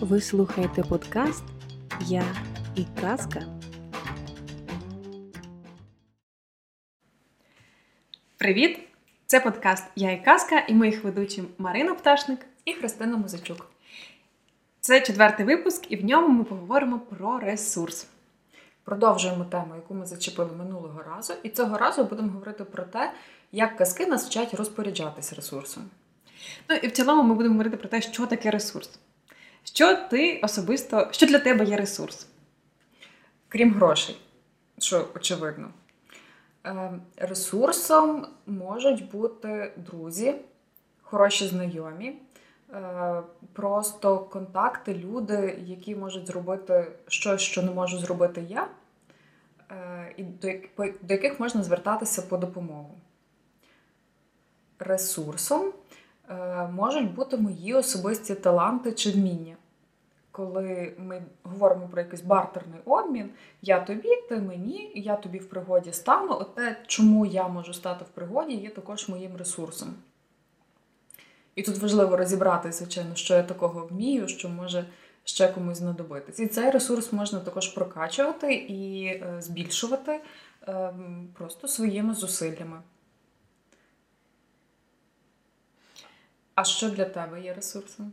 [0.00, 1.44] Ви слухаєте подкаст
[2.06, 2.24] Я
[2.76, 3.42] і Казка.
[8.36, 8.80] Привіт!
[9.26, 13.66] Це подкаст Я і Казка і ми їх ведучі Марина Пташник і Христина Музичук.
[14.80, 18.06] Це четвертий випуск, і в ньому ми поговоримо про ресурс.
[18.84, 23.12] Продовжуємо тему, яку ми зачепили минулого разу, і цього разу будемо говорити про те,
[23.52, 25.82] як казки нас вчать розпоряджатись ресурсом.
[26.68, 28.98] Ну і в цілому ми будемо говорити про те, що таке ресурс.
[29.72, 32.26] Що ти особисто, що для тебе є ресурс?
[33.48, 34.18] Крім грошей,
[34.78, 35.70] що очевидно.
[36.64, 40.34] Ем, ресурсом можуть бути друзі,
[41.02, 42.14] хороші знайомі,
[42.74, 48.68] е, просто контакти, люди, які можуть зробити щось, що не можу зробити я,
[49.70, 50.22] е, і
[51.02, 52.94] до яких можна звертатися по допомогу.
[54.78, 55.72] Ресурсом
[56.30, 59.57] е, можуть бути мої особисті таланти чи вміння
[60.38, 63.30] коли ми говоримо про якийсь бартерний обмін,
[63.62, 66.32] я тобі, ти мені, я тобі в пригоді стану.
[66.40, 69.94] От те, чому я можу стати в пригоді, є також моїм ресурсом.
[71.54, 74.84] І тут важливо розібрати, звичайно, що я такого вмію, що може
[75.24, 76.40] ще комусь знадобитись.
[76.40, 80.20] І цей ресурс можна також прокачувати і е, збільшувати
[80.68, 80.94] е,
[81.34, 82.80] просто своїми зусиллями.
[86.54, 88.12] А що для тебе є ресурсом?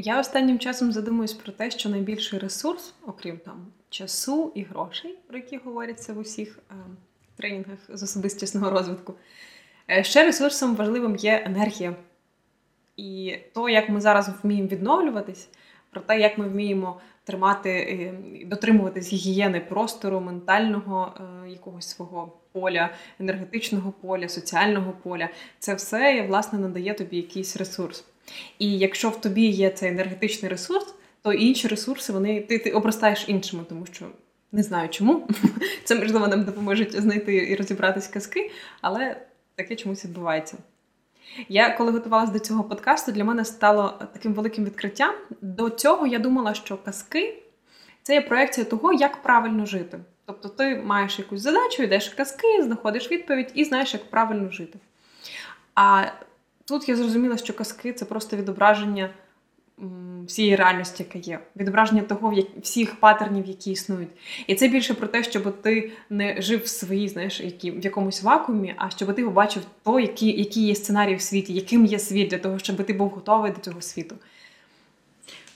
[0.00, 5.38] Я останнім часом задумуюсь про те, що найбільший ресурс, окрім там часу і грошей, про
[5.38, 6.74] які говоряться в усіх е,
[7.36, 9.14] тренінгах з особистісного розвитку,
[9.90, 11.96] е, ще ресурсом важливим є енергія.
[12.96, 15.48] І то, як ми зараз вміємо відновлюватись,
[15.90, 18.14] про те, як ми вміємо тримати, е,
[18.46, 21.14] дотримуватись гігієни простору, ментального
[21.46, 28.04] е, якогось свого поля, енергетичного поля, соціального поля, це все власне надає тобі якийсь ресурс.
[28.58, 33.24] І якщо в тобі є цей енергетичний ресурс, то інші ресурси вони ти, ти обростаєш
[33.28, 34.06] іншими, тому що
[34.52, 35.28] не знаю чому.
[35.84, 38.50] Це можливо нам допоможе знайти і розібратись казки,
[38.80, 39.16] але
[39.54, 40.56] таке чомусь відбувається.
[41.48, 45.14] Я коли готувалася до цього подкасту, для мене стало таким великим відкриттям.
[45.40, 47.42] До цього я думала, що казки
[48.02, 49.98] це є проекція того, як правильно жити.
[50.26, 54.78] Тобто ти маєш якусь задачу, йдеш в казки, знаходиш відповідь і знаєш, як правильно жити.
[55.74, 56.04] А
[56.68, 59.10] тут я зрозуміла, що казки це просто відображення
[60.26, 64.08] всієї реальності, яка є, відображення того, як всіх патернів, які існують.
[64.46, 68.22] І це більше про те, щоб ти не жив в своїй, знаєш, які, в якомусь
[68.22, 72.28] вакуумі, а щоб ти побачив то, які, які є сценарії в світі, яким є світ,
[72.28, 74.16] для того, щоб ти був готовий до цього світу.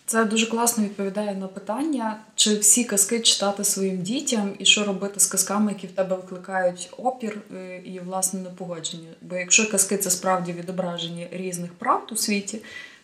[0.07, 5.21] Це дуже класно відповідає на питання, чи всі казки читати своїм дітям, і що робити
[5.21, 9.09] з казками, які в тебе викликають опір е, і власне непогодження.
[9.21, 12.59] Бо якщо казки це справді відображення різних правд у світі,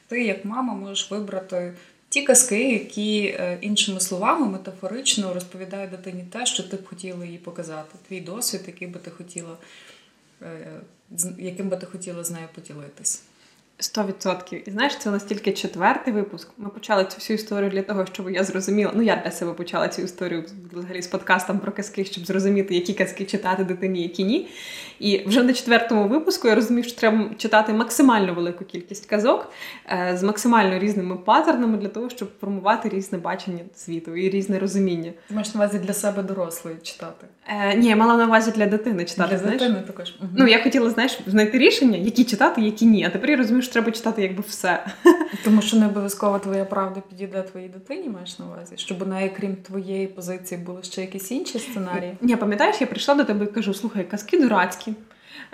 [0.09, 1.75] ти, як мама, можеш вибрати
[2.09, 7.39] ті казки, які е, іншими словами метафорично розповідають дитині те, що ти б хотіла їй
[7.39, 7.99] показати.
[8.09, 9.57] Твій досвід, який би ти хотіла,
[10.43, 10.81] е,
[11.39, 13.23] яким би ти хотіла з нею поділитись.
[13.81, 14.69] Сто відсотків.
[14.69, 16.49] І знаєш, це настільки четвертий випуск.
[16.59, 18.93] Ми почали цю всю історію для того, щоб я зрозуміла.
[18.95, 22.95] Ну, я для себе почала цю історію взагалі з подкастом про казки, щоб зрозуміти, які
[22.95, 24.49] казки читати дитині, які ні.
[24.99, 29.53] І вже на четвертому випуску я розумію, що треба читати максимально велику кількість казок
[29.87, 35.13] е, з максимально різними паттернами для того, щоб формувати різне бачення світу і різне розуміння.
[35.29, 37.27] Ти маєш на увазі для себе дорослої читати?
[37.49, 39.31] Е, Ні, я мала на увазі для дитини читати.
[39.31, 39.61] Для знаєш?
[39.61, 40.15] дитини також.
[40.21, 40.31] Угу.
[40.37, 43.05] Ну я хотіла знаєш, знайти рішення, які читати, які ні.
[43.05, 44.87] А тепер я розумію, що треба читати якби все.
[45.45, 49.33] Тому що не обов'язково твоя правда підійде твоїй дитині, маєш на увазі, щоб у неї,
[49.37, 52.17] крім твоєї позиції, були ще якісь інші сценарії.
[52.21, 54.93] Ні, пам'ятаєш, я прийшла до тебе і кажу: слухай, казки дурацькі.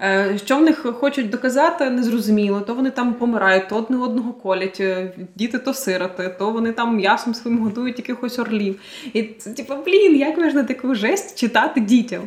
[0.03, 4.81] Е, що в них хочуть доказати, незрозуміло, то вони там помирають, то одне одного колять,
[4.81, 8.81] е, діти то сироти, то вони там м'ясом своїм годують якихось орлів.
[9.13, 12.23] І це типу, блін, як можна таку жесть читати дітям?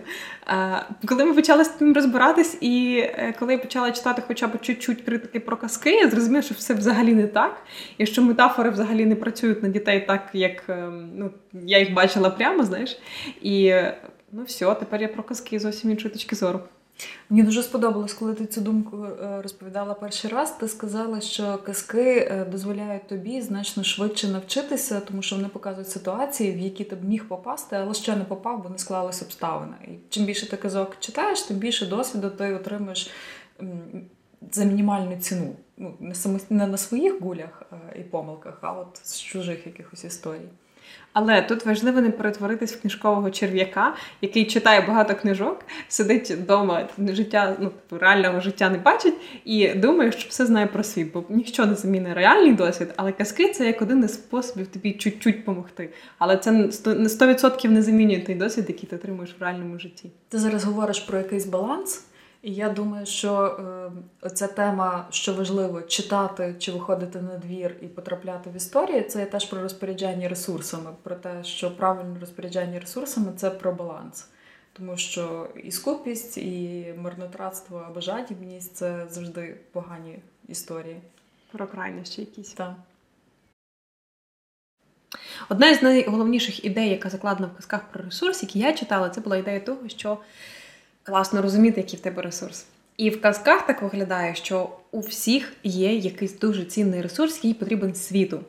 [0.48, 3.04] Е, коли ми почали з тим розбиратись, і
[3.40, 7.14] коли я почала читати хоча б чуть-чуть критики про казки, я зрозуміла, що все взагалі
[7.14, 7.62] не так,
[7.98, 10.64] і що метафори взагалі не працюють на дітей так, як
[11.16, 13.00] ну, я їх бачила прямо, знаєш.
[13.42, 13.74] І
[14.32, 16.60] ну все, тепер я про казки зовсім іншої точки зору.
[17.30, 20.52] Мені дуже сподобалось, коли ти цю думку е, розповідала перший раз.
[20.52, 26.52] Ти сказала, що казки е, дозволяють тобі значно швидше навчитися, тому що вони показують ситуації,
[26.52, 29.76] в які ти б міг попасти, але ще не попав, бо не склалися обставини.
[29.88, 33.12] І чим більше ти казок читаєш, тим більше досвіду ти отримаєш
[34.52, 35.56] за мінімальну ціну.
[35.78, 35.94] Ну,
[36.50, 40.50] не на своїх гулях е, і помилках, а от з чужих якихось історій.
[41.20, 47.56] Але тут важливо не перетворитись в книжкового черв'яка, який читає багато книжок, сидить вдома, життя,
[47.60, 49.14] ну типу, реального життя не бачить
[49.46, 53.50] і думає, що все знає про світ, бо ніщо не замінить реальний досвід, але казки
[53.50, 55.90] це як один із способів тобі чуть-чуть допомогти.
[56.18, 60.12] Але це не 100% не замінює той досвід, який ти отримуєш в реальному житті.
[60.30, 62.07] Ти зараз говориш про якийсь баланс.
[62.42, 63.58] І я думаю, що
[64.24, 69.26] е, ця тема, що важливо читати чи виходити на двір і потрапляти в історії, це
[69.26, 74.28] теж про розпоряджання ресурсами, про те, що правильне розпоряджання ресурсами це про баланс.
[74.74, 81.02] Тому що і скупість, і марнотратство або жадібність це завжди погані історії.
[81.52, 82.54] Про крайнощі якісь.
[82.54, 82.74] Так.
[85.50, 89.38] Одна із найголовніших ідей, яка закладена в казках про ресурс, які я читала, це була
[89.38, 90.18] ідея того, що
[91.08, 92.66] класно розуміти, який в тебе ресурс.
[92.98, 97.96] І в казках так виглядає, що у всіх є якийсь дуже цінний ресурс, який потрібен
[97.96, 98.40] світу.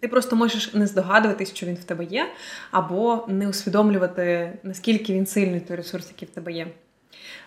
[0.00, 2.26] Ти просто можеш не здогадуватись, що він в тебе є,
[2.70, 6.66] або не усвідомлювати, наскільки він сильний той ресурс, який в тебе є.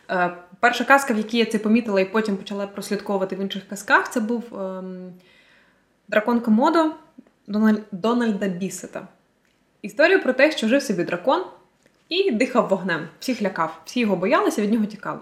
[0.10, 4.12] Е, перша казка, в якій я це помітила, і потім почала прослідковувати в інших казках,
[4.12, 5.14] це був ем,
[6.08, 6.92] дракон Комодо
[7.92, 9.08] Дональда Бісета.
[9.81, 11.44] Історія про те, що жив собі дракон,
[12.09, 13.07] і дихав вогнем.
[13.19, 15.19] Всіх лякав, всі його боялися, від нього тікали.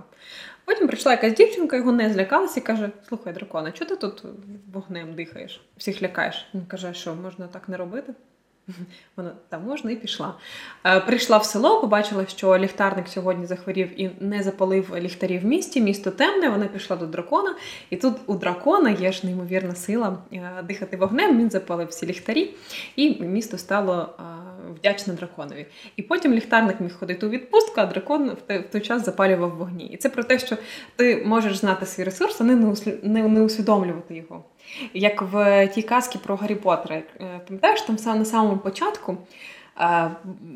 [0.66, 4.24] Потім прийшла якась дівчинка, його не злякалася і каже: Слухай, дракона, чого ти тут
[4.74, 5.62] вогнем дихаєш?
[5.78, 6.48] Всіх лякаєш.
[6.54, 8.14] Він каже, що можна так не робити?
[9.16, 10.34] Вона та можна і пішла.
[10.86, 15.82] Е, прийшла в село, побачила, що ліхтарник сьогодні захворів і не запалив ліхтарів в місті.
[15.82, 16.50] Місто темне.
[16.50, 17.56] Вона пішла до дракона,
[17.90, 21.40] і тут у дракона є ж неймовірна сила е, дихати вогнем.
[21.40, 22.54] Він запалив всі ліхтарі,
[22.96, 24.24] і місто стало е,
[24.76, 25.66] вдячне драконові.
[25.96, 29.86] І потім ліхтарник міг ходити у відпустку, а дракон в той час запалював вогні.
[29.86, 30.58] І це про те, що
[30.96, 34.44] ти можеш знати свій ресурс, а не усвідомлювати його.
[34.94, 36.96] Як в тій казці про Гаррі Поттера.
[36.96, 39.18] Е, пам'ятаєш, там на самому початку,
[39.80, 40.12] е,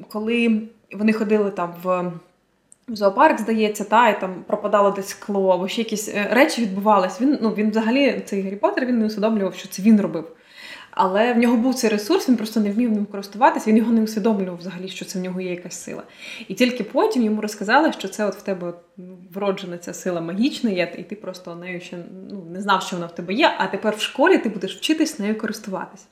[0.10, 0.62] коли
[0.92, 2.12] вони ходили там в
[2.88, 7.22] зоопарк, здається, та, і там пропадало десь скло, або ще якісь е, речі відбувались.
[7.22, 10.32] Він ну, він взагалі, цей Гаррі Поттер, він не усвідомлював, що це він робив.
[11.02, 14.02] Але в нього був цей ресурс, він просто не вмів ним користуватися, він його не
[14.02, 16.04] усвідомлював взагалі, що це в нього є якась сила.
[16.48, 18.74] І тільки потім йому розказали, що це от в тебе
[19.34, 21.98] вроджена ця сила магічна є, і ти просто нею ще
[22.30, 25.20] ну, не знав, що вона в тебе є, а тепер в школі ти будеш вчитись
[25.20, 26.08] нею користуватись.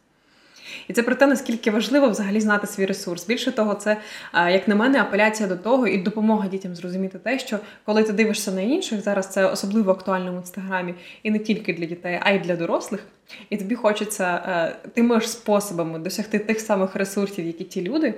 [0.88, 3.28] І це про те, наскільки важливо взагалі знати свій ресурс.
[3.28, 3.98] Більше того, це,
[4.34, 8.52] як на мене, апеляція до того і допомога дітям зрозуміти те, що коли ти дивишся
[8.52, 10.94] на інших, зараз це особливо актуально в інстаграмі,
[11.24, 13.04] і не тільки для дітей, а й для дорослих.
[13.50, 18.14] І тобі хочеться, е, ти можеш способами досягти тих самих ресурсів, які ті люди.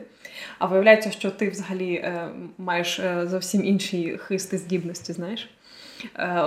[0.60, 5.50] А виявляється, що ти взагалі е, маєш е, зовсім інші хисти здібності, знаєш.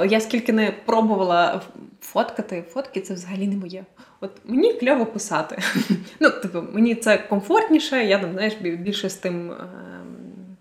[0.08, 1.62] Я скільки не пробувала
[2.00, 3.84] фоткати, фотки це взагалі не моє.
[4.20, 5.58] От мені кльово писати.
[6.20, 9.50] Ну, типу, мені це комфортніше, я там, знаєш, більше з тим.
[9.50, 10.56] Ем,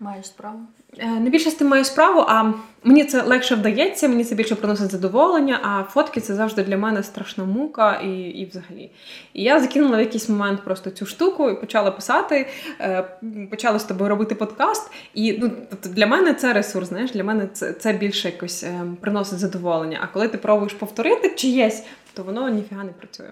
[0.00, 0.60] Маєш справу?
[0.98, 2.52] Е, не більше з тим маю справу, а
[2.84, 7.02] мені це легше вдається, мені це більше приносить задоволення, а фотки це завжди для мене
[7.02, 8.90] страшна мука і і взагалі.
[9.34, 12.48] І я закинула в якийсь момент просто цю штуку і почала писати,
[12.80, 13.04] е,
[13.50, 14.90] почала з тобою робити подкаст.
[15.14, 18.80] І ну, тобто для мене це ресурс, знаєш, для мене це це більше якось е,
[19.00, 19.98] приносить задоволення.
[20.02, 23.30] А коли ти пробуєш повторити чиєсь, то воно ніфіга не працює.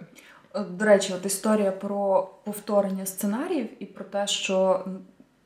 [0.71, 4.85] До речі, от історія про повторення сценаріїв і про те, що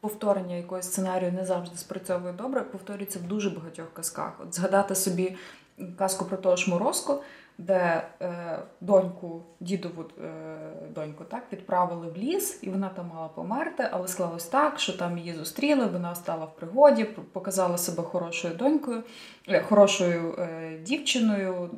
[0.06, 4.32] повторення якогось сценарію не завжди спрацьовує добре, повторюється в дуже багатьох казках.
[4.43, 5.37] От згадати собі
[5.99, 7.23] казку про того ж Морозко,
[7.58, 10.32] де е, доньку, дідову е,
[10.94, 15.19] доньку так, відправили в ліс, і вона там мала померти, але склалось так, що там
[15.19, 19.02] її зустріли, вона стала в пригоді, показала себе хорошою донькою,
[19.49, 21.71] е, хорошою е, дівчиною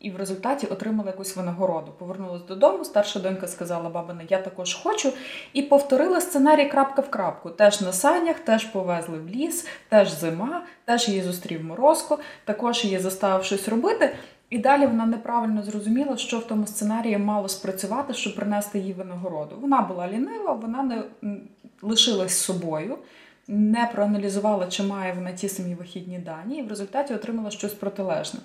[0.00, 1.92] і в результаті отримала якусь винагороду.
[1.98, 2.84] Повернулася додому.
[2.84, 5.12] Старша донька сказала, бабина, я також хочу.
[5.52, 7.50] І повторила сценарій крапка в крапку.
[7.50, 12.98] Теж на санях, теж повезли в ліс, теж зима, теж її зустрів морозко, також її
[12.98, 14.16] заставив щось робити.
[14.50, 19.56] І далі вона неправильно зрозуміла, що в тому сценарії мало спрацювати, щоб принести їй винагороду.
[19.60, 21.02] Вона була лінива, вона не
[21.82, 22.98] лишилась собою,
[23.48, 28.40] не проаналізувала, чи має вона ті самі вихідні дані, і в результаті отримала щось протилежне.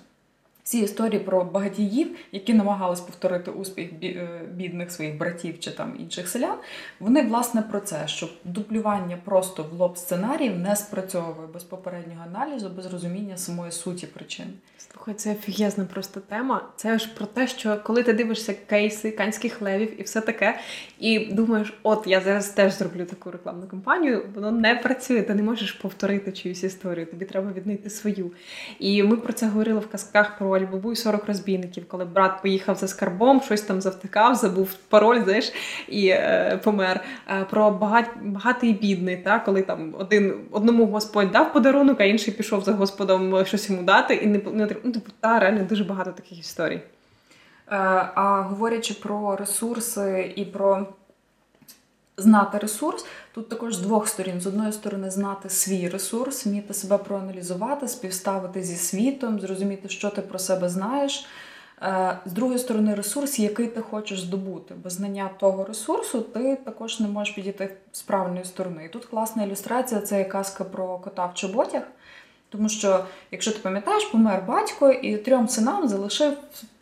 [0.66, 6.28] Ці історії про багатіїв, які намагались повторити успіх е, бідних своїх братів чи там інших
[6.28, 6.56] селян,
[7.00, 12.68] вони власне про це, що дублювання просто в лоб сценаріїв не спрацьовує без попереднього аналізу,
[12.68, 14.46] без розуміння самої суті причин.
[14.92, 16.68] Слухай, це офігезна просто тема.
[16.76, 20.58] Це ж про те, що коли ти дивишся кейси канських левів і все таке,
[20.98, 25.42] і думаєш, от я зараз теж зроблю таку рекламну кампанію, воно не працює, ти не
[25.42, 28.32] можеш повторити чиюсь історію, тобі треба віднайти свою.
[28.78, 32.76] І ми про це говорили в казках про пароль, бабуй 40 розбійників, коли брат поїхав
[32.76, 35.52] за скарбом, щось там завтикав, забув пароль, знаєш,
[35.88, 37.00] і е, помер.
[37.28, 42.04] Е, про багат, багатий і бідний, та, коли там один одному Господь дав подарунок, а
[42.04, 45.84] інший пішов за Господом щось йому дати, і не не ну, типу, та реально дуже
[45.84, 46.74] багато таких історій.
[46.74, 46.82] Е,
[48.14, 50.86] а говорячи про ресурси і про
[52.16, 56.98] знати ресурс, тут також з двох сторін: з одної сторони, знати свій ресурс, вміти себе
[56.98, 61.26] проаналізувати, співставити зі світом, зрозуміти, що ти про себе знаєш.
[61.82, 64.74] Е, з другої сторони, ресурс, який ти хочеш здобути.
[64.74, 68.84] Без знання того ресурсу ти також не можеш підійти з правильної сторони.
[68.84, 71.82] І тут класна ілюстрація це казка про кота в чоботях.
[72.56, 76.32] Тому що, якщо ти пам'ятаєш, помер батько і трьом синам залишив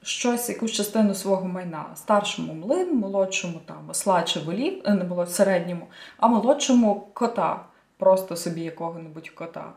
[0.02, 1.84] щось, якусь частину свого майна.
[1.96, 5.86] Старшому млин, молодшому там осла чи волів, е, не було середньому,
[6.16, 7.60] а молодшому кота,
[7.96, 9.72] просто собі якого-небудь кота.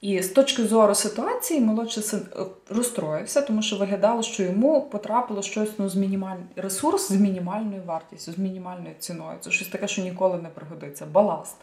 [0.00, 5.42] І з точки зору ситуації молодший син е, розстроївся, тому що виглядало, що йому потрапило
[5.42, 9.38] щось ну, з мінімальним ресурс з мінімальною вартістю, з мінімальною ціною.
[9.40, 11.06] Це щось таке, що ніколи не пригодиться.
[11.06, 11.56] Баласт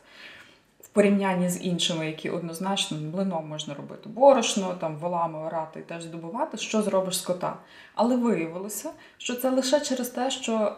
[0.92, 6.58] порівнянні з іншими, які однозначно млином можна робити борошно, там волами орати і теж здобувати,
[6.58, 7.56] що зробиш з кота.
[7.96, 10.76] Але виявилося, що це лише через те, що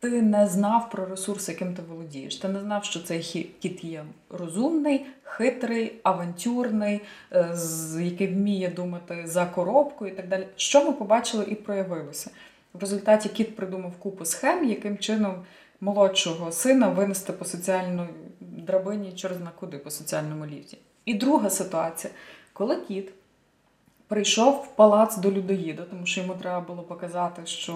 [0.00, 2.36] ти не знав про ресурс, яким ти володієш.
[2.36, 7.00] Ти не знав, що цей кіт є розумний, хитрий, авантюрний,
[7.32, 7.56] е,
[8.00, 10.46] який вміє думати за коробку і так далі.
[10.56, 12.30] Що ми побачили і проявилося.
[12.72, 15.34] В результаті кіт придумав купу схем, яким чином
[15.80, 18.04] молодшого сина винести по соціальній
[18.60, 20.78] драбині через куди по соціальному ліфті.
[21.04, 22.12] І друга ситуація,
[22.52, 23.12] коли кіт
[24.08, 27.74] прийшов в палац до людоїда, тому що йому треба було показати, що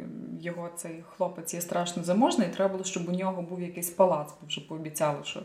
[0.00, 0.04] е,
[0.40, 4.28] його цей хлопець є страшно заможний, і треба було, щоб у нього був якийсь палац,
[4.40, 5.42] бо вже пообіцяли, що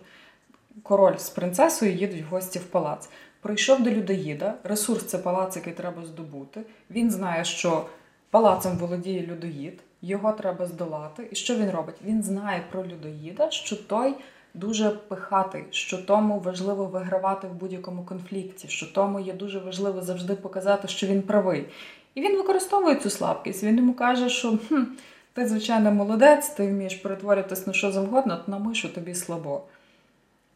[0.83, 3.09] король з принцесою їдуть в гості в палац.
[3.41, 6.61] Прийшов до людоїда, ресурс це палац, який треба здобути.
[6.89, 7.85] Він знає, що
[8.29, 11.27] палацом володіє людоїд його треба здолати.
[11.31, 11.95] І що він робить?
[12.05, 14.15] Він знає про людоїда, що той
[14.55, 20.35] дуже пихатий, що тому важливо вигравати в будь-якому конфлікті, що тому є дуже важливо завжди
[20.35, 21.65] показати, що він правий.
[22.15, 23.63] І він використовує цю слабкість.
[23.63, 24.83] Він йому каже, що хм,
[25.33, 29.61] ти, звичайно, молодець, ти вмієш перетворюватись на що завгодно, на мишу тобі слабо.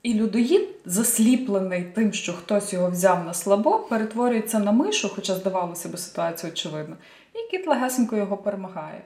[0.03, 5.89] І людоїд, засліплений тим, що хтось його взяв на слабо, перетворюється на мишу, хоча здавалося
[5.89, 6.95] би ситуація очевидна,
[7.33, 9.01] і кіт легесенько його перемагає.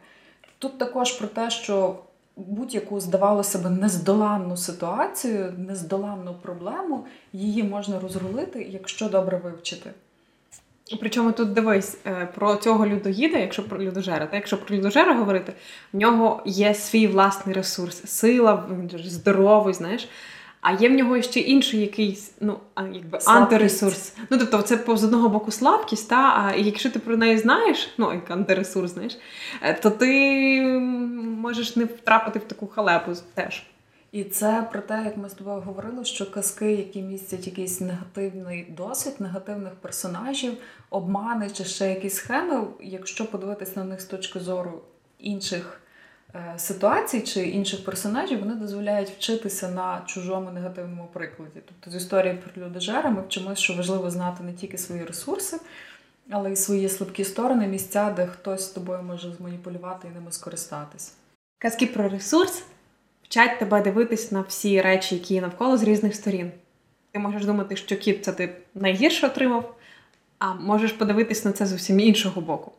[0.59, 1.95] Тут також про те, що
[2.35, 9.91] будь-яку, здавалося б, нездоланну ситуацію, нездоланну проблему, її можна розрулити, якщо добре вивчити.
[10.99, 15.53] Причому тут дивись е, про цього людоїда, якщо про людожера, та якщо про людожера говорити,
[15.93, 20.09] в нього є свій власний ресурс, сила, він здоровий, знаєш.
[20.63, 22.57] А є в нього ще інший якийсь ну,
[22.91, 24.13] якби антиресурс.
[24.29, 28.13] Ну, тобто, це з одного боку слабкість, та, а якщо ти про неї знаєш, ну,
[28.13, 29.17] як антиресурс, знаєш,
[29.61, 30.61] е, то ти
[31.21, 33.63] можеш не втрапити в таку халепу теж.
[34.11, 38.67] І це про те, як ми з тобою говорили, що казки, які містять якийсь негативний
[38.77, 40.53] досвід, негативних персонажів,
[40.89, 44.81] обмани чи ще якісь схеми, якщо подивитись на них з точки зору
[45.19, 45.82] інших
[46.57, 51.59] ситуацій чи інших персонажів вони дозволяють вчитися на чужому негативному прикладі.
[51.65, 55.59] Тобто з історії про людожера ми вчимося, що важливо знати не тільки свої ресурси,
[56.29, 61.13] але й свої слабкі сторони, місця, де хтось з тобою може зманіпулювати і ними скористатись.
[61.57, 62.63] Казки про ресурс
[63.23, 66.51] вчать тебе дивитись на всі речі, які є навколо з різних сторін.
[67.11, 69.75] Ти можеш думати, що кіт це ти найгірше отримав,
[70.39, 72.71] а можеш подивитись на це з іншого боку.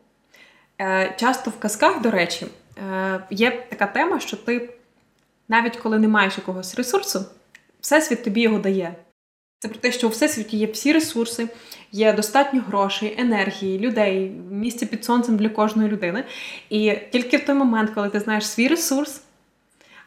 [0.80, 2.46] Е, часто в казках, до речі,
[2.78, 4.70] Е, є така тема, що ти,
[5.48, 7.24] навіть коли не маєш якогось ресурсу,
[7.80, 8.94] всесвіт тобі його дає.
[9.58, 11.48] Це про те, що у всесвіті є всі ресурси,
[11.92, 16.24] є достатньо грошей, енергії, людей, місця під сонцем для кожної людини.
[16.70, 19.23] І тільки в той момент, коли ти знаєш свій ресурс,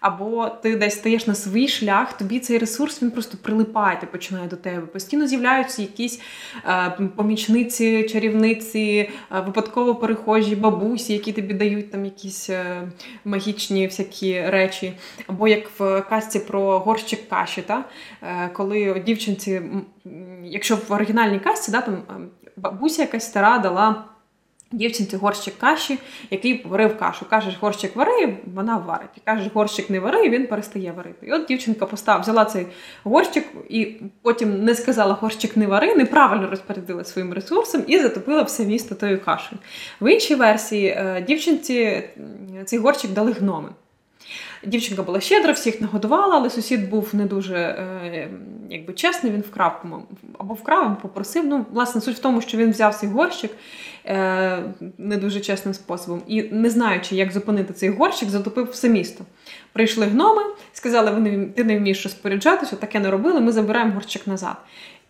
[0.08, 4.48] або ти десь стаєш на свій шлях, тобі цей ресурс він просто прилипає, ти починає
[4.48, 4.88] до тебе.
[4.88, 6.22] Постійно з'являються якісь
[6.66, 12.82] е, помічниці, чарівниці, е, випадково перехожі, бабусі, які тобі дають там якісь е,
[13.26, 14.94] магічні всякі речі.
[15.28, 17.84] Або як в казці про горщик каші, та?
[18.22, 19.62] Е, коли дівчинці,
[20.44, 24.06] якщо в оригінальній казці, да, там ем, бабуся якась стара дала.
[24.72, 25.98] Дівчинці горщик каші,
[26.32, 27.26] який варив кашу.
[27.30, 29.10] Кажеш, горщик вари, вона варить.
[29.24, 31.28] Кажеш, горщик не вари, і він перестає варити.
[31.28, 32.68] І от дівчинка постав, взяла цей
[33.04, 33.86] горщик і
[34.22, 39.22] потім не сказала горщик не вари, неправильно розпорядила своїм ресурсом і затопила все місто тою
[39.22, 39.60] кашею.
[40.02, 42.04] В іншій версії е, дівчинці
[42.66, 43.70] цей горщик дали гноми.
[44.64, 48.30] Дівчинка була щедра, всіх нагодувала, але сусід був не дуже е,
[48.70, 49.86] якби чесний, він вкрав
[50.40, 51.46] або вкрав, або попросив.
[51.46, 53.52] Ну, власне, суть в тому, що він взяв цей горщик
[54.06, 54.64] е,
[54.98, 56.22] не дуже чесним способом.
[56.28, 59.26] І не знаючи, як зупинити цей горщик, затопив все місто.
[59.74, 60.42] Прийшли гноми,
[60.74, 64.56] сказали, вони ти не вмієш розпоряджатися, таке не робили, ми забираємо горщик назад.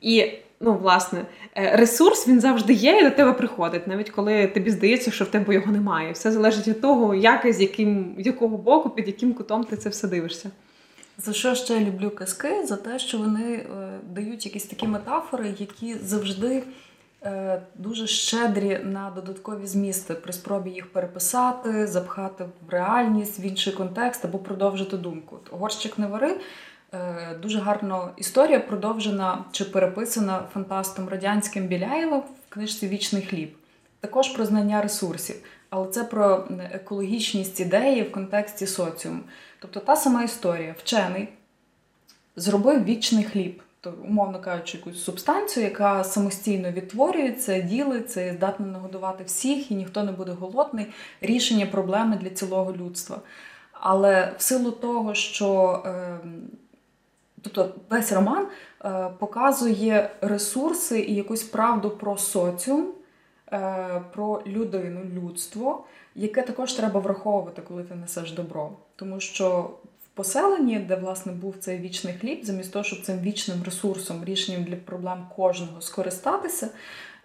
[0.01, 4.71] І ну, власне, е, ресурс він завжди є і до тебе приходить, навіть коли тобі
[4.71, 6.11] здається, що в тебе його немає.
[6.11, 9.77] Все залежить від того, як і з яким, з якого боку, під яким кутом ти
[9.77, 10.51] це все дивишся.
[11.17, 12.65] За що ще люблю казки?
[12.65, 13.65] За те, що вони е,
[14.09, 16.63] дають якісь такі метафори, які завжди
[17.23, 23.73] е, дуже щедрі на додаткові змісти при спробі їх переписати, запхати в реальність, в інший
[23.73, 25.39] контекст або продовжити думку.
[25.51, 26.35] Горщик не вари
[27.41, 33.55] дуже гарна історія продовжена чи переписана фантастом радянським Біляєва в книжці Вічний хліб.
[33.99, 35.35] Також про знання ресурсів,
[35.69, 39.19] але це про екологічність ідеї в контексті соціуму.
[39.59, 41.27] Тобто та сама історія, вчений
[42.35, 43.61] зробив вічний хліб,
[44.03, 50.11] умовно кажучи, якусь субстанцію, яка самостійно відтворюється, ділиться і здатна нагодувати всіх, і ніхто не
[50.11, 50.85] буде голодний.
[51.21, 53.21] Рішення проблеми для цілого людства.
[53.71, 56.19] Але в силу того, що е,
[57.41, 58.47] Тобто весь роман
[58.85, 62.87] е, показує ресурси і якусь правду про соціум,
[63.51, 68.71] е, про людину, людство, яке також треба враховувати, коли ти несеш добро.
[68.95, 69.69] Тому що
[70.05, 74.63] в поселенні, де власне був цей вічний хліб, замість того, щоб цим вічним ресурсом, рішенням
[74.63, 76.69] для проблем кожного скористатися,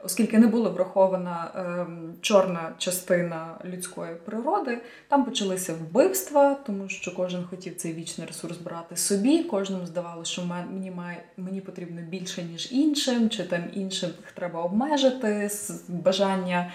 [0.04, 1.86] оскільки не була врахована е,
[2.20, 4.78] чорна частина людської природи,
[5.08, 9.42] там почалися вбивства, тому що кожен хотів цей вічний ресурс брати собі.
[9.42, 15.50] Кожному здавалося, що мені має мені потрібно більше ніж іншим, чи там іншим треба обмежити
[15.88, 16.72] бажання.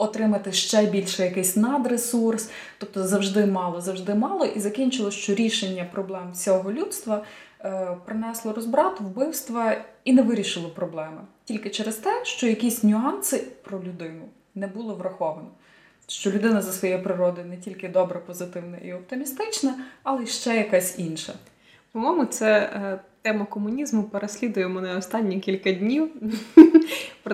[0.00, 6.32] Отримати ще більше якийсь надресурс, тобто завжди мало, завжди мало, і закінчилось, що рішення проблем
[6.32, 7.22] всього людства
[8.04, 11.20] принесло розбрат, вбивства і не вирішило проблеми.
[11.44, 14.22] Тільки через те, що якісь нюанси про людину
[14.54, 15.48] не було враховано.
[16.06, 20.98] Що людина за своєю природою не тільки добра, позитивна і оптимістична, але й ще якась
[20.98, 21.32] інша.
[21.92, 26.10] По-моєму, це е, тема комунізму переслідує мене останні кілька днів.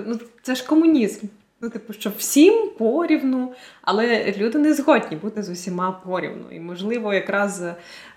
[0.06, 1.26] Ну, це ж комунізм.
[1.64, 3.52] Ну, типу, що всім порівну,
[3.82, 6.44] але люди не згодні бути з усіма порівну.
[6.50, 7.64] І, можливо, якраз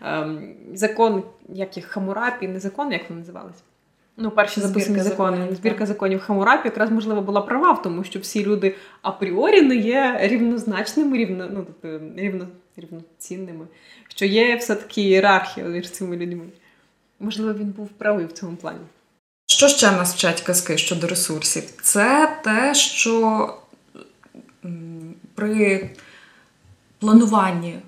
[0.01, 3.61] ем, закон, як їх Хамурапі, не закон, як вони називалися?
[4.17, 8.19] Ну, перші записані закони, законів, збірка законів Хамурапі, якраз можливо була права в тому, що
[8.19, 13.65] всі люди апріорі не є рівнозначними, рівно, ну, тобто, рівно, рівноцінними,
[14.07, 16.45] що є все-таки ієрархія між цими людьми.
[17.19, 18.79] Можливо, він був правий в цьому плані.
[19.49, 21.63] Що ще нас вчать казки щодо ресурсів?
[21.81, 23.53] Це те, що
[25.35, 25.89] при
[26.99, 27.79] плануванні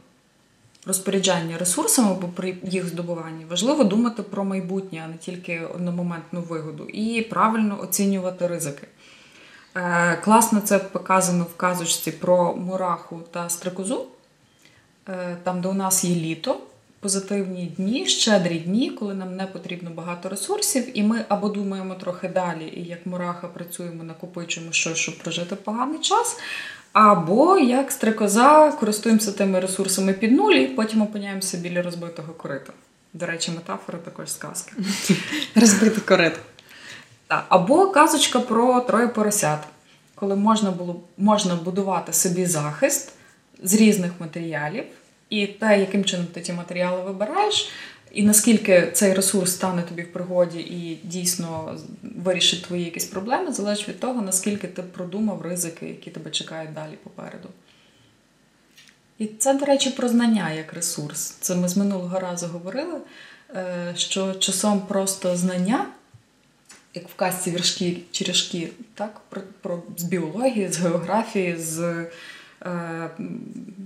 [0.85, 6.85] розпоряджання ресурсами або при їх здобуванні важливо думати про майбутнє, а не тільки одномоментну вигоду,
[6.85, 8.87] і правильно оцінювати ризики.
[9.75, 14.05] Е, класно це показано в казочці про мураху та стрикозу,
[15.09, 16.59] е, там, де у нас є літо
[16.99, 22.27] позитивні дні, щедрі дні, коли нам не потрібно багато ресурсів, і ми або думаємо трохи
[22.27, 26.37] далі, і як мураха працюємо, накопичуємо щось, щоб прожити поганий час.
[26.93, 32.73] Або як стрикоза користуємося тими ресурсами під нуль, і потім опиняємося біля розбитого корита.
[33.13, 34.73] До речі, метафора також сказки.
[35.55, 36.39] Розбити корито.
[37.27, 39.59] Або казочка про троє поросят,
[40.15, 43.13] коли можна було можна будувати собі захист
[43.63, 44.83] з різних матеріалів,
[45.29, 47.69] і те, яким чином ти ті матеріали вибираєш,
[48.11, 51.77] і наскільки цей ресурс стане тобі в пригоді і дійсно
[52.23, 56.93] вирішить твої якісь проблеми, залежить від того, наскільки ти продумав ризики, які тебе чекають далі
[57.03, 57.49] попереду.
[59.19, 61.29] І це, до речі, про знання як ресурс.
[61.29, 63.01] Це ми з минулого разу говорили,
[63.55, 65.85] е, що часом просто знання,
[66.93, 72.05] як в казці віршки черешки, так, про, про з біології, з географії, з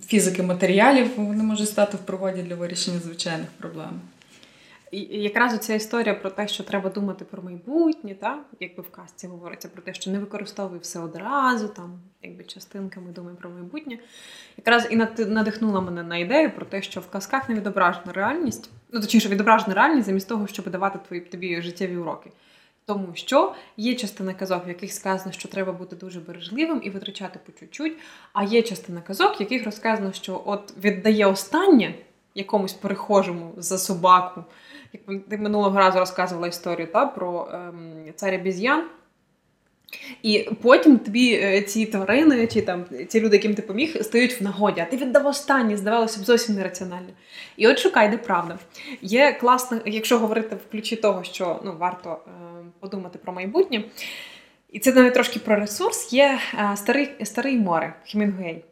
[0.06, 4.02] фізики матеріалів, вони можуть стати в пригоді для вирішення звичайних проблем.
[4.94, 8.46] І якраз ця історія про те, що треба думати про майбутнє, так?
[8.60, 13.34] якби в казці говориться про те, що не використовуй все одразу, там, якби частинками думай
[13.40, 13.98] про майбутнє.
[14.58, 19.02] Якраз і надихнула мене на ідею про те, що в казках не відображена реальність, ну
[19.02, 22.32] точніше, відображена реальність замість того, щоб давати твої тобі життєві уроки.
[22.86, 27.40] Тому що є частина казок, в яких сказано, що треба бути дуже бережливим і витрачати
[27.46, 27.98] по чуть-чуть,
[28.34, 31.96] а є частина казок, в яких розказано, що от віддає останнє
[32.36, 34.44] якомусь перехожому за собаку.
[34.94, 38.90] Як ти минулого разу розказувала історію та, про ем, царя Біз'ян,
[40.24, 44.44] І потім тобі е, ці тварини, чи там ці люди, яким ти поміг, стають в
[44.44, 47.10] нагоді, а ти віддав останні, здавалося б, зовсім нераціонально.
[47.58, 48.60] І от шукай, де правда.
[49.02, 52.32] Є класно, якщо говорити в ключі того, що ну, варто е,
[52.80, 53.84] подумати про майбутнє.
[54.72, 58.66] І це навіть трошки про ресурс, є е, старий старий море Хемінгуей.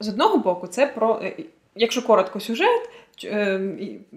[0.00, 1.36] З одного боку, це про, е,
[1.76, 2.90] якщо коротко сюжет,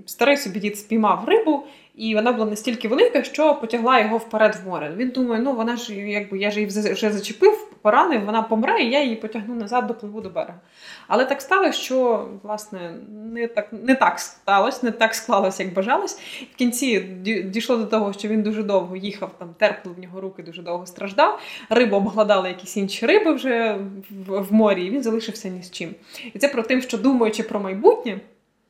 [0.05, 1.63] старий собі дід спіймав рибу,
[1.97, 4.93] і вона була настільки велика, що потягла його вперед в море.
[4.97, 8.89] Він думає, ну вона ж якби я ж її вже зачепив, поранив, вона помре, і
[8.89, 10.59] я її потягну назад, допливу до берега.
[11.07, 12.93] Але так сталося, що власне
[13.33, 16.19] не так не так сталося, не так склалося, як бажалось.
[16.53, 16.99] В кінці
[17.45, 20.85] дійшло до того, що він дуже довго їхав, там терпли в нього руки, дуже довго
[20.85, 21.39] страждав.
[21.69, 23.79] Рибу обгладали якісь інші риби вже
[24.27, 25.95] в, в морі, і він залишився ні з чим.
[26.33, 28.19] І це про те, що думаючи про майбутнє,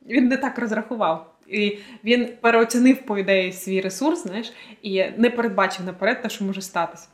[0.08, 1.34] він не так розрахував.
[1.46, 6.62] І він переоцінив, по ідеї, свій ресурс, знаєш, і не передбачив наперед те, що може
[6.62, 7.08] статися.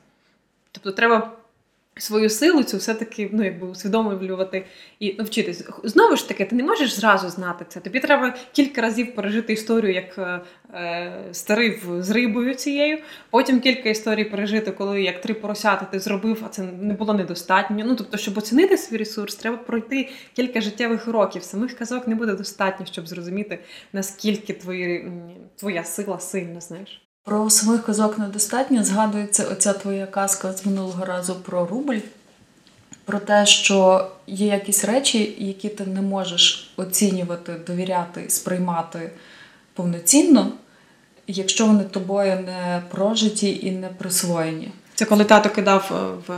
[0.72, 1.32] Тобто, треба
[1.96, 4.66] свою силу цю все-таки ну, якби усвідомлювати
[5.00, 5.64] і навчитись.
[5.84, 7.80] Знову ж таки, ти не можеш зразу знати це.
[7.80, 10.40] Тобі треба кілька разів пережити історію, як е,
[10.74, 12.98] е старий з рибою цією.
[13.30, 17.84] Потім кілька історій пережити, коли як три поросята ти зробив, а це не було недостатньо.
[17.86, 21.42] Ну тобто, щоб оцінити свій ресурс, треба пройти кілька життєвих років.
[21.42, 23.58] Самих казок не буде достатньо, щоб зрозуміти,
[23.92, 25.12] наскільки твої,
[25.56, 27.04] твоя сила сильна, знаєш.
[27.24, 28.84] Про самих казок недостатньо.
[28.84, 31.98] Згадується оця твоя казка з минулого разу про рубль,
[33.04, 39.10] про те, що є якісь речі, які ти не можеш оцінювати, довіряти, сприймати
[39.74, 40.52] повноцінно,
[41.26, 44.72] якщо вони тобою не прожиті і не присвоєні.
[44.94, 45.94] Це коли тато кидав е,
[46.26, 46.36] в,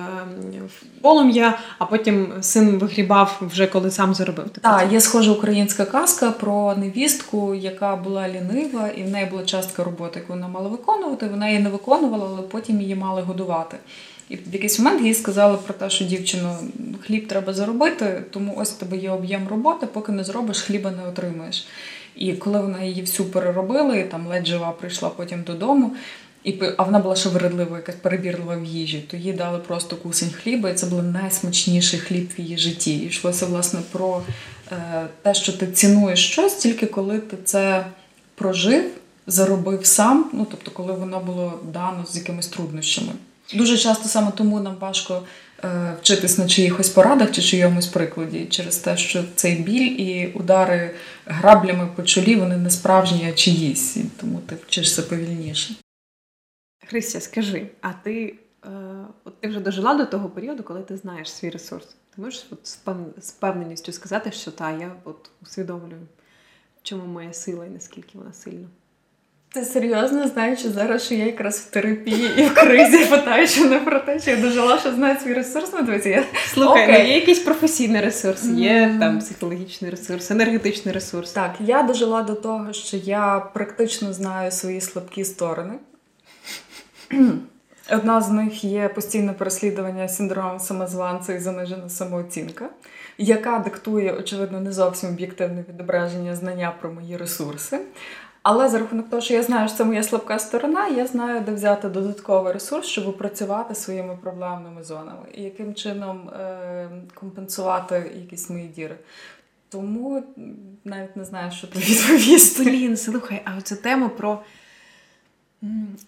[0.67, 4.49] в полум'я, а потім син вигрібав вже коли сам заробив.
[4.49, 9.85] Так, є схожа українська казка про невістку, яка була лінива, і в неї була частка
[9.85, 11.27] роботи, яку вона мала виконувати.
[11.27, 13.77] Вона її не виконувала, але потім її мали годувати.
[14.29, 16.57] І в якийсь момент їй сказали про те, що дівчину
[17.07, 21.09] хліб треба заробити, тому ось в тебе є об'єм роботи, поки не зробиш, хліба не
[21.09, 21.67] отримаєш.
[22.17, 25.93] І коли вона її всю переробила, і там ледь жива прийшла потім додому.
[26.47, 30.31] І а вона була ще виродлива, якась перебірлива в їжі, то їй дали просто кусень
[30.31, 32.97] хліба, і це був найсмачніший хліб в її житті.
[32.97, 34.23] І йшлося власне про
[34.73, 37.87] е, те, що ти цінуєш щось, тільки коли ти це
[38.35, 38.85] прожив,
[39.27, 40.31] заробив сам.
[40.33, 43.13] Ну тобто, коли воно було дано з якимись труднощами.
[43.55, 45.23] Дуже часто саме тому нам важко
[45.65, 50.91] е, вчитись на чиїхось порадах чи чийомусь прикладі, через те, що цей біль і удари
[51.27, 55.75] граблями по чолі вони не справжні, а чиїсь, тому ти вчишся повільніше.
[56.89, 58.69] Христя, скажи, а ти е,
[59.25, 61.87] от ти вже дожила до того періоду, коли ти знаєш свій ресурс?
[61.87, 62.79] Ти можеш от
[63.25, 66.03] з певненістю сказати, що та, я от усвідомлюю,
[66.81, 68.69] в чому моя сила і наскільки вона сильна?
[69.49, 74.01] Ти серйозно знаючи зараз, що я якраз в терапії і в кризі питаючи не про
[74.01, 76.25] те, чи я дожила, що знаю свій ресурс на дивіться.
[76.47, 76.99] Слухай, okay.
[77.03, 81.33] ну є якийсь професійний ресурс, є там психологічний ресурс, енергетичний ресурс.
[81.33, 85.75] Так, я дожила до того, що я практично знаю свої слабкі сторони.
[87.93, 92.69] Одна з них є постійне переслідування синдрому самозванця і занижена самооцінка,
[93.19, 97.81] яка диктує, очевидно, не зовсім об'єктивне відображення знання про мої ресурси.
[98.49, 101.53] Але за рахунок того, що я знаю, що це моя слабка сторона, я знаю, де
[101.53, 108.69] взяти додатковий ресурс, щоб опрацювати своїми проблемними зонами і яким чином е- компенсувати якісь мої
[108.69, 108.97] діри.
[109.69, 110.23] Тому
[110.85, 112.65] навіть не знаю, що тобі відповісти.
[112.65, 114.39] Блін, слухай, а оця тема про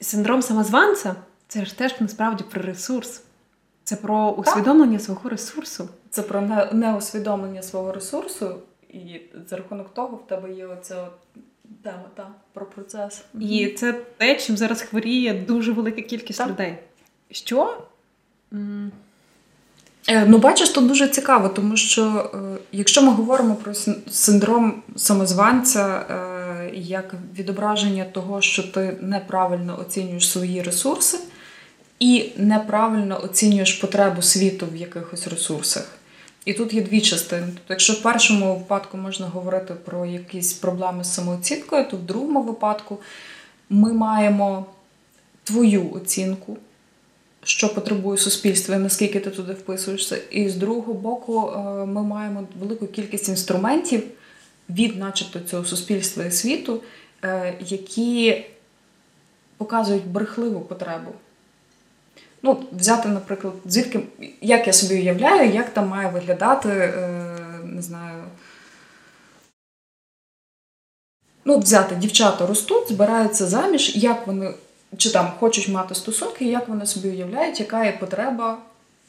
[0.01, 1.15] Синдром самозванця
[1.49, 3.23] це ж теж насправді про ресурс.
[3.85, 5.89] Це про усвідомлення свого ресурсу.
[6.11, 6.41] Це про
[6.73, 8.55] неусвідомлення свого ресурсу,
[8.89, 11.07] і за рахунок того в тебе є оця
[11.83, 13.25] тема та, про процес.
[13.41, 16.49] І це те, чим зараз хворіє дуже велика кількість так.
[16.49, 16.79] людей.
[17.31, 17.83] Що?
[20.09, 23.75] Е, ну, бачиш, тут дуже цікаво, тому що е, якщо ми говоримо про
[24.11, 26.07] синдром самозванця.
[26.75, 31.19] Як відображення того, що ти неправильно оцінюєш свої ресурси
[31.99, 35.99] і неправильно оцінюєш потребу світу в якихось ресурсах.
[36.45, 37.47] І тут є дві частини.
[37.47, 42.43] Тобто, якщо в першому випадку можна говорити про якісь проблеми з самооцінкою, то в другому
[42.43, 42.99] випадку
[43.71, 44.67] ми маємо
[45.45, 46.57] твою оцінку,
[47.45, 50.17] що потребує суспільство, і наскільки ти туди вписуєшся.
[50.31, 54.03] І з другого боку, е, ми маємо велику кількість інструментів,
[54.71, 56.83] від, начебто, цього суспільства і світу,
[57.25, 58.45] е, які
[59.57, 61.11] показують брехливу потребу.
[62.43, 64.01] Ну, Взяти, наприклад, звідки,
[64.41, 68.25] як я собі уявляю, як там має виглядати, е, не знаю.
[71.45, 74.55] Ну, взяти дівчата ростуть, збираються заміж, як вони
[74.97, 78.59] чи там хочуть мати стосунки, як вони собі уявляють, яка є потреба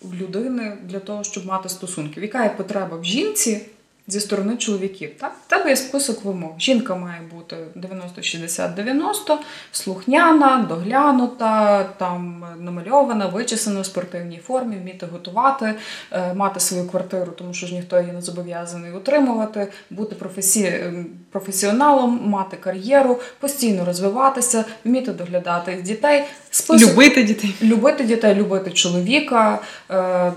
[0.02, 3.62] в людини для того, щоб мати стосунки, яка є потреба в жінці
[4.10, 5.10] зі сторони чоловіків.
[5.20, 5.36] Так?
[5.48, 6.52] В тебе є список вимог.
[6.60, 9.38] Жінка має бути 90-60-90,
[9.72, 15.74] слухняна, доглянута, там намальована, вичесана в спортивній формі, вміти готувати,
[16.12, 20.66] е, мати свою квартиру, тому що ж ніхто її не зобов'язаний утримувати, бути професі...
[20.66, 26.24] ем, професіоналом, мати кар'єру, постійно розвиватися, вміти доглядати дітей.
[26.52, 26.90] Список...
[26.90, 27.56] Любити дітей.
[27.62, 29.60] Любити дітей, любити чоловіка.
[29.92, 30.34] Е,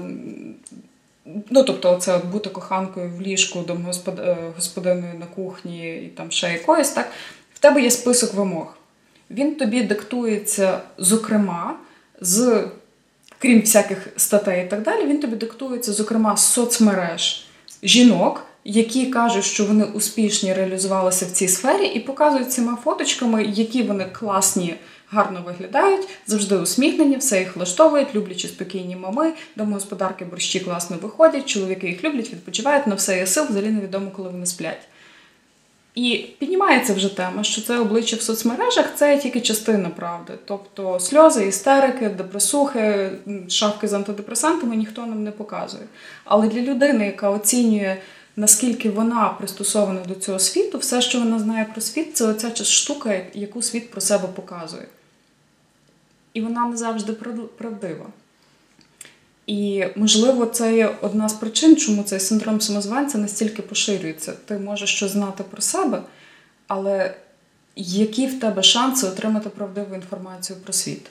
[1.25, 4.19] Ну, тобто, це бути коханкою в ліжку, домогоспод...
[4.19, 7.11] е, господиною на кухні і там ще якоюсь, так?
[7.55, 8.77] В тебе є список вимог.
[9.31, 11.77] Він тобі диктується, зокрема,
[12.21, 12.65] з,
[13.39, 17.47] крім всяких статей і так далі, він тобі диктується, зокрема, з соцмереж
[17.83, 23.83] жінок, які кажуть, що вони успішні реалізувалися в цій сфері, і показують цими фоточками, які
[23.83, 24.75] вони класні
[25.13, 31.89] гарно виглядають, завжди усміхнені, все їх влаштовують, люблячи спокійні мами, домогосподарки борщі класно виходять, чоловіки
[31.89, 34.81] їх люблять, відпочивають, на все є сил, взагалі невідомо, коли вони сплять.
[35.95, 40.33] І піднімається вже тема, що це обличчя в соцмережах це тільки частина правди.
[40.45, 43.11] Тобто сльози, істерики, депресухи,
[43.49, 45.85] шапки з антидепресантами ніхто нам не показує.
[46.25, 47.97] Але для людини, яка оцінює,
[48.37, 53.21] наскільки вона пристосована до цього світу, все, що вона знає про світ, це оця штука,
[53.35, 54.87] яку світ про себе показує
[56.35, 57.13] і вона не завжди
[57.59, 58.07] правдива.
[59.47, 64.33] І, можливо, це є одна з причин, чому цей синдром самозванця настільки поширюється.
[64.45, 66.03] Ти можеш щось знати про себе,
[66.67, 67.15] але
[67.77, 71.07] які в тебе шанси отримати правдиву інформацію про світ?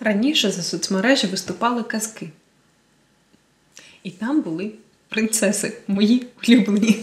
[0.00, 2.28] Раніше за соцмережі виступали казки.
[4.02, 4.72] І там були
[5.08, 7.02] принцеси, мої улюблені.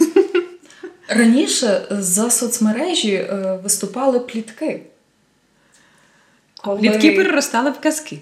[1.08, 4.82] Раніше за соцмережі е, виступали плітки.
[6.68, 6.80] Коли...
[6.80, 8.18] Плітки переростали в казки.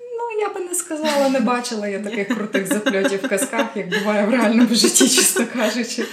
[0.00, 4.26] Ну, я би не сказала, не бачила я таких крутих запльотів в казках, як буває
[4.26, 6.04] в реальному житті, чесно кажучи.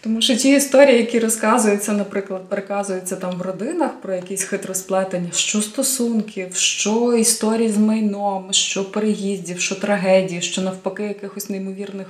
[0.00, 5.62] Тому що ті історії, які розказуються, наприклад, переказуються там в родинах про якісь хитросплетення, що
[5.62, 12.06] стосунків, що історії з майном, що переїздів, що трагедії, що навпаки якихось неймовірних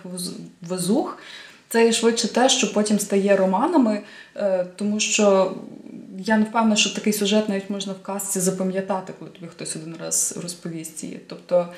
[0.69, 1.19] везух,
[1.69, 4.01] це є швидше те, що потім стає романами,
[4.37, 5.53] е, тому що
[6.19, 9.97] я не впевнена, що такий сюжет навіть можна в казці запам'ятати, коли тобі хтось один
[10.01, 11.21] раз розповість її.
[11.27, 11.69] Тобто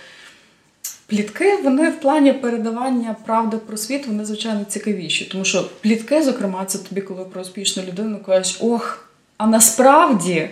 [1.07, 5.25] плітки, вони в плані передавання правди про світ, вони, звичайно, цікавіші.
[5.25, 10.51] Тому що плітки, зокрема, це тобі, коли про успішну людину кажеш, ох, а насправді.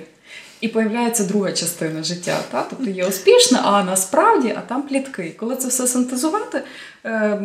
[0.60, 2.38] І появляється друга частина життя.
[2.50, 2.66] Та?
[2.70, 5.34] Тобто є успішна, а насправді, а там плітки.
[5.38, 6.62] Коли це все синтезувати,
[7.04, 7.42] е,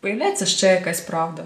[0.00, 1.42] появляється ще якась правда.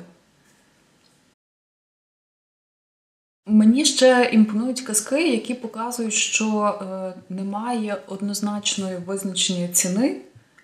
[3.46, 10.16] Мені ще імпонують казки, які показують, що е, немає однозначної визначення ціни,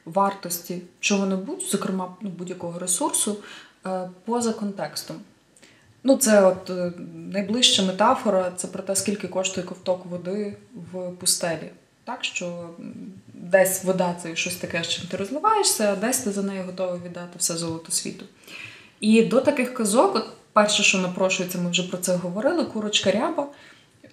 [0.05, 3.37] вартості чого-небудь, зокрема ну, будь-якого ресурсу,
[3.87, 5.17] е, поза контекстом.
[6.05, 10.57] Ну, це от е, найближча метафора це про те, скільки коштує ковток води
[10.93, 11.71] в пустелі.
[12.05, 12.71] Так що
[13.35, 17.01] десь вода це щось таке, з чим ти розливаєшся, а десь ти за нею готовий
[17.05, 18.25] віддати все золото світу.
[19.01, 23.47] І до таких казок, от перше, що напрошується, ми вже про це говорили, курочка ряба.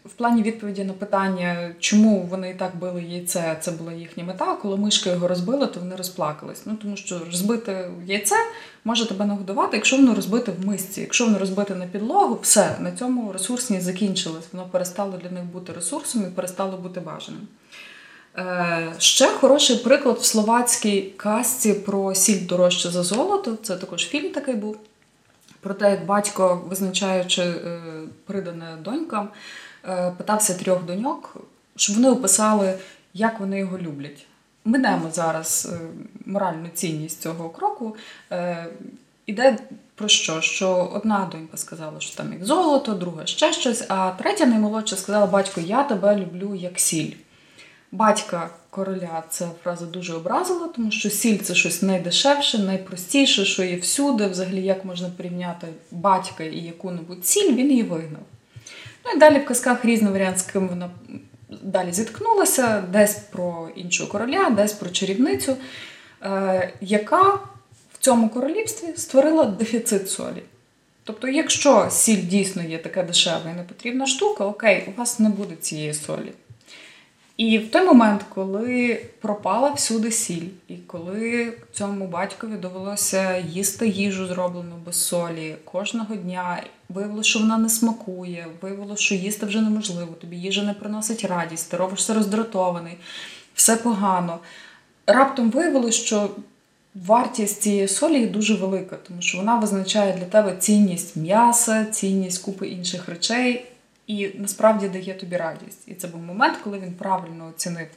[0.05, 4.55] В плані відповіді на питання, чому вони і так били яйце, це була їхня мета.
[4.55, 6.61] Коли мишки його розбили, то вони розплакались.
[6.65, 8.35] Ну тому що розбите яйце
[8.83, 11.01] може тебе нагодувати, якщо воно розбите в мисці.
[11.01, 14.45] Якщо воно розбите на підлогу, все на цьому ресурсність закінчилась.
[14.53, 17.47] Воно перестало для них бути ресурсом і перестало бути бажаним.
[18.37, 23.57] Е, ще хороший приклад в словацькій касті про сіль дорожче за золото.
[23.63, 24.77] Це також фільм такий був.
[25.67, 27.81] Про те, як батько, визначаючи е,
[28.25, 29.29] придане донькам,
[29.89, 31.37] е, питався трьох доньок,
[31.75, 32.79] щоб вони описали,
[33.13, 34.25] як вони його люблять.
[34.65, 35.73] Минемо зараз
[36.25, 37.95] моральну цінність цього кроку.
[39.25, 39.57] Іде
[39.95, 40.41] про що?
[40.41, 45.25] Що одна донька сказала, що там як золото, друга ще щось, а третя наймолодша сказала:
[45.25, 47.11] батько, я тебе люблю як сіль.
[47.91, 53.77] Батька короля ця фраза дуже образила, тому що сіль це щось найдешевше, найпростіше, що є
[53.77, 54.27] всюди.
[54.27, 58.21] Взагалі, як можна порівняти батька і яку-небудь сіль, він її вигнав.
[59.05, 60.89] Ну і далі в казках різний варіант, з ким вона
[61.49, 65.55] далі зіткнулася, десь про іншого короля, десь про чарівницю,
[66.21, 67.23] е, яка
[67.93, 70.43] в цьому королівстві створила дефіцит солі.
[71.03, 75.55] Тобто, якщо сіль дійсно є така дешева і непотрібна штука, окей, у вас не буде
[75.55, 76.31] цієї солі.
[77.37, 84.27] І в той момент, коли пропала всюди сіль, і коли цьому батькові довелося їсти їжу,
[84.27, 90.13] зроблену без солі кожного дня, виявилося, що вона не смакує, виявилося, що їсти вже неможливо,
[90.21, 92.97] тобі їжа не приносить радість, ти робишся роздратований,
[93.53, 94.39] все погано.
[95.07, 96.29] Раптом виявилося, що
[96.95, 102.67] вартість цієї солі дуже велика, тому що вона визначає для тебе цінність м'яса, цінність купи
[102.67, 103.65] інших речей
[104.07, 105.87] і насправді дає тобі радість.
[105.87, 107.87] І це був момент, коли він правильно оцінив,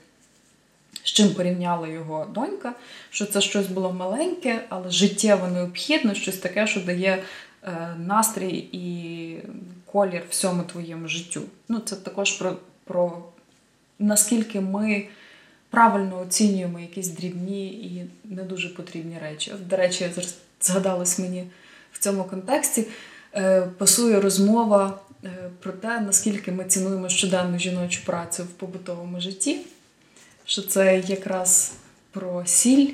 [1.05, 2.73] з чим порівняла його донька,
[3.11, 7.23] що це щось було маленьке, але життєво необхідне, щось таке, що дає
[7.63, 9.37] е, настрій і
[9.87, 11.43] колір всьому твоєму життю.
[11.69, 13.23] Ну, це також про, про
[13.99, 15.09] наскільки ми.
[15.71, 19.53] Правильно оцінюємо якісь дрібні і не дуже потрібні речі.
[19.69, 21.45] До речі, зараз згадалось мені
[21.93, 22.87] в цьому контексті.
[23.35, 24.99] Е, пасує розмова
[25.61, 29.61] про те, наскільки ми цінуємо щоденну жіночу працю в побутовому житті,
[30.45, 31.73] що це якраз
[32.11, 32.93] про сіль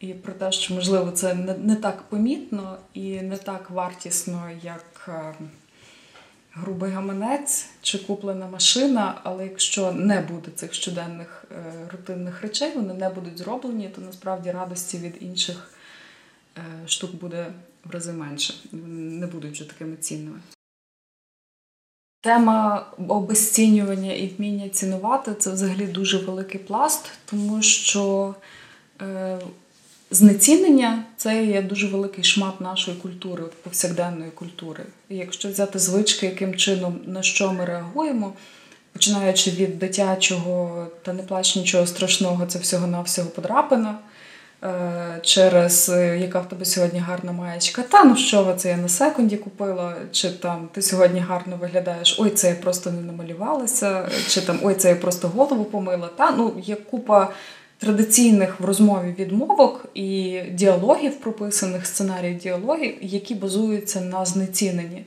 [0.00, 5.08] і про те, що, можливо, це не, не так помітно і не так вартісно, як
[5.08, 5.34] е,
[6.52, 12.94] грубий гаманець чи куплена машина, але якщо не буде цих щоденних е, рутинних речей, вони
[12.94, 15.70] не будуть зроблені, то насправді радості від інших
[16.86, 17.46] штук буде
[17.84, 18.54] в рази менше.
[18.72, 20.40] Вони не будуть вже такими цінними.
[22.22, 28.34] Тема обезцінювання і вміння цінувати це взагалі дуже великий пласт, тому що
[29.02, 29.38] е,
[30.10, 34.84] знецінення це є дуже великий шмат нашої культури, повсякденної культури.
[35.08, 38.32] І якщо взяти звички, яким чином на що ми реагуємо,
[38.92, 43.98] починаючи від дитячого та не плач нічого страшного, це всього-навсього подрапина.
[44.62, 47.82] Е, через е, яка в тебе сьогодні гарна маєчка.
[47.82, 52.30] Та ну що це я на секунді купила, чи там ти сьогодні гарно виглядаєш, ой,
[52.30, 56.08] це я просто не намалювалася, чи там ой, це я просто голову помила.
[56.16, 57.32] Та ну є купа
[57.78, 65.04] традиційних в розмові відмовок і діалогів, прописаних сценаріїв діалогів, які базуються на знеціненні,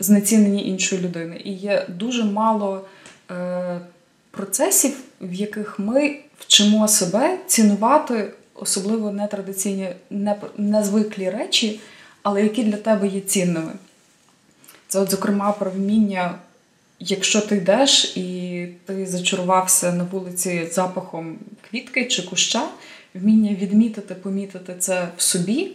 [0.00, 1.40] знеціненні іншої людини.
[1.44, 2.84] І є дуже мало
[3.30, 3.80] е,
[4.30, 9.88] процесів, в яких ми вчимо себе цінувати особливо нетрадиційні,
[10.56, 11.80] незвиклі речі,
[12.22, 13.72] але які для тебе є цінними.
[14.88, 16.34] Це, от, зокрема, про вміння,
[17.00, 21.38] якщо ти йдеш і ти зачарувався на вулиці запахом
[21.70, 22.68] квітки чи куща,
[23.14, 25.70] вміння відмітити, помітити це в собі.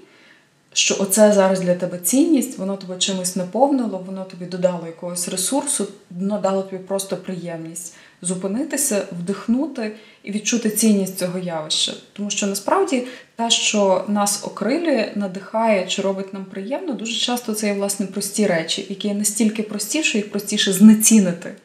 [0.76, 5.88] Що оце зараз для тебе цінність, воно тебе чимось наповнило, воно тобі додало якогось ресурсу,
[6.12, 11.94] воно дало тобі просто приємність зупинитися, вдихнути і відчути цінність цього явища.
[12.14, 17.68] Тому що насправді те, що нас окрилює, надихає чи робить нам приємно, дуже часто це
[17.68, 21.56] є власне прості речі, які є настільки прості, що їх простіше знецінити,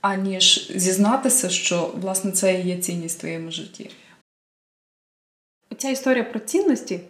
[0.00, 3.90] аніж зізнатися, що власне це і є цінність в твоєму житті.
[5.78, 7.00] Ця історія про цінності.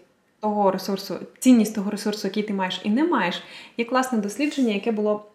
[0.41, 3.43] Того ресурсу, цінність того ресурсу, який ти маєш і не маєш,
[3.77, 5.27] є класне дослідження, яке було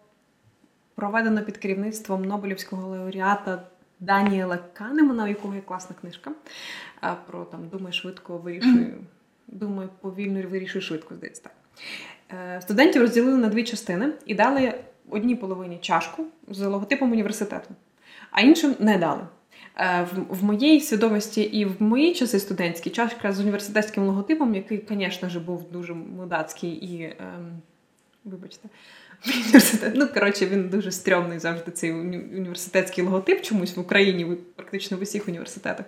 [1.00, 3.62] проведено під керівництвом Нобелівського лауреата
[4.00, 6.32] Даніела Канемана, у якого є класна книжка.
[7.26, 8.94] Про там думай швидко, вирішую.
[9.48, 11.52] Думаю, повільно вирішую швидко, здається так.
[12.56, 14.74] Е, студентів розділили на дві частини і дали
[15.10, 17.74] одній половині чашку з логотипом університету,
[18.30, 19.22] а іншим не дали.
[19.76, 25.40] Е, в моїй свідомості і в мої часи студентські чашка з університетським логотипом, який, звісно
[25.40, 27.62] був дуже мудацький і, ем,
[28.24, 28.68] вибачте,
[29.26, 29.92] університет.
[29.96, 35.28] Ну, коротше, він дуже стрьомний завжди цей університетський логотип чомусь в Україні, практично в усіх
[35.28, 35.86] університетах.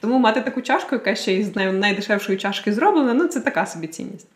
[0.00, 4.26] Тому мати таку чашку, яка ще із найдешевшої чашки зроблена, ну це така собі цінність.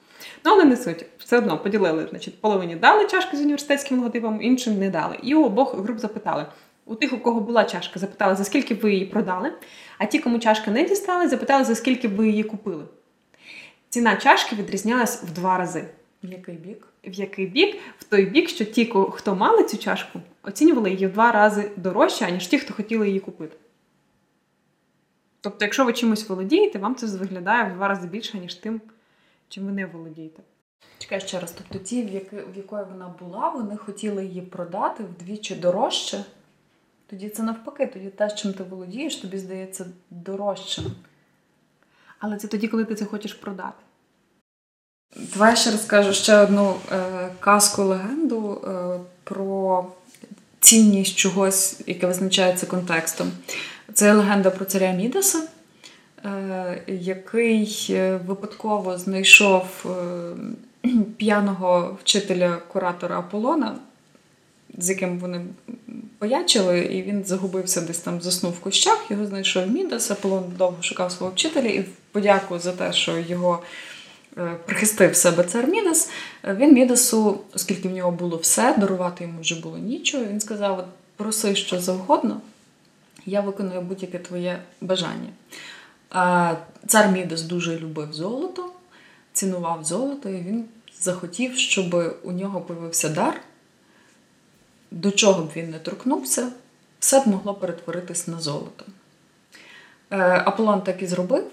[0.45, 1.05] Ну, але не суть.
[1.19, 5.19] Все одно поділили, значить, половині дали чашки з університетським логотипом, іншим не дали.
[5.23, 6.47] І у обох груп запитали.
[6.87, 9.53] У тих, у кого була чашка, запитали, за скільки ви її продали,
[9.99, 12.85] а ті, кому чашка не дістали, запитали, за скільки ви її купили.
[13.89, 15.85] Ціна чашки відрізнялась в два рази.
[16.23, 16.89] В який бік?
[17.05, 17.77] В який бік?
[17.99, 22.27] В той бік, що ті, хто мали цю чашку, оцінювали її в два рази дорожче,
[22.27, 23.57] аніж ті, хто хотіли її купити.
[25.41, 28.81] Тобто, якщо ви чимось володієте, вам це виглядає в два рази більше, ніж тим,
[29.49, 30.43] чим ви не володієте.
[30.99, 35.05] Чекай ще раз, тобто ті, в, яки, в якої вона була, вони хотіли її продати
[35.05, 36.25] вдвічі дорожче.
[37.07, 40.85] Тоді це навпаки, тоді те, чим ти володієш, тобі здається дорожчим.
[42.19, 43.85] Але це тоді, коли ти це хочеш продати.
[45.17, 48.71] Давай ще розкажу ще одну е, казку легенду е,
[49.25, 49.87] про
[50.61, 53.33] цінність чогось, яке визначається контекстом.
[53.95, 55.43] Це легенда про царя Мідаса,
[56.25, 63.77] е, який е, випадково знайшов е, п'яного вчителя куратора Аполлона,
[64.79, 65.41] з яким вони
[66.19, 71.13] поячили, і він загубився десь там, заснув в кущах, його знайшов Мідас, Аполлон довго шукав
[71.13, 73.63] свого вчителя і в подяку за те, що його
[74.67, 76.11] прихистив себе цар Мідас,
[76.45, 80.89] е, він Мідасу, оскільки в нього було все, дарувати йому вже було нічого, він сказав:
[81.17, 82.41] проси що завгодно,
[83.27, 85.29] я виконую будь-яке твоє бажання.
[86.11, 86.55] А
[86.87, 88.71] Цар Мідас дуже любив золото,
[89.33, 90.65] цінував золото, і він
[91.01, 93.41] захотів, щоб у нього появився дар,
[94.91, 96.49] до чого б він не торкнувся,
[97.01, 98.85] все б могло перетворитись на золото.
[100.11, 101.51] Е, Аполлон так і зробив.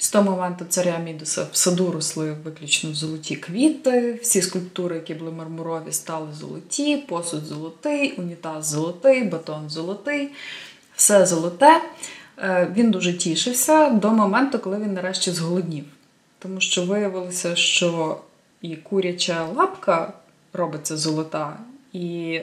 [0.00, 5.30] З того моменту царя Мідуса в саду росли виключно золоті квіти, всі скульптури, які були
[5.30, 10.28] мармурові, стали золоті, посуд золотий, унітаз золотий, батон золотий,
[10.96, 11.80] все золоте.
[12.38, 15.84] Е, Він дуже тішився до моменту, коли він нарешті зголоднів.
[16.38, 18.20] Тому що виявилося, що
[18.62, 20.12] і куряча лапка
[20.52, 21.58] робиться золота,
[21.92, 22.40] і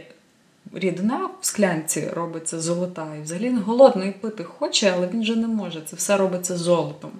[0.74, 3.16] рідина в склянці робиться золота.
[3.20, 5.82] І взагалі він голодний пити хоче, але він же не може.
[5.86, 7.12] Це все робиться золотом,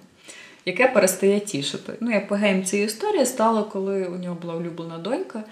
[0.66, 1.92] яке перестає тішити.
[2.00, 5.44] Ну, і апогеєм цієї історії стало, коли у нього була улюблена донька,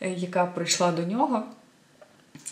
[0.00, 1.42] е, яка прийшла до нього.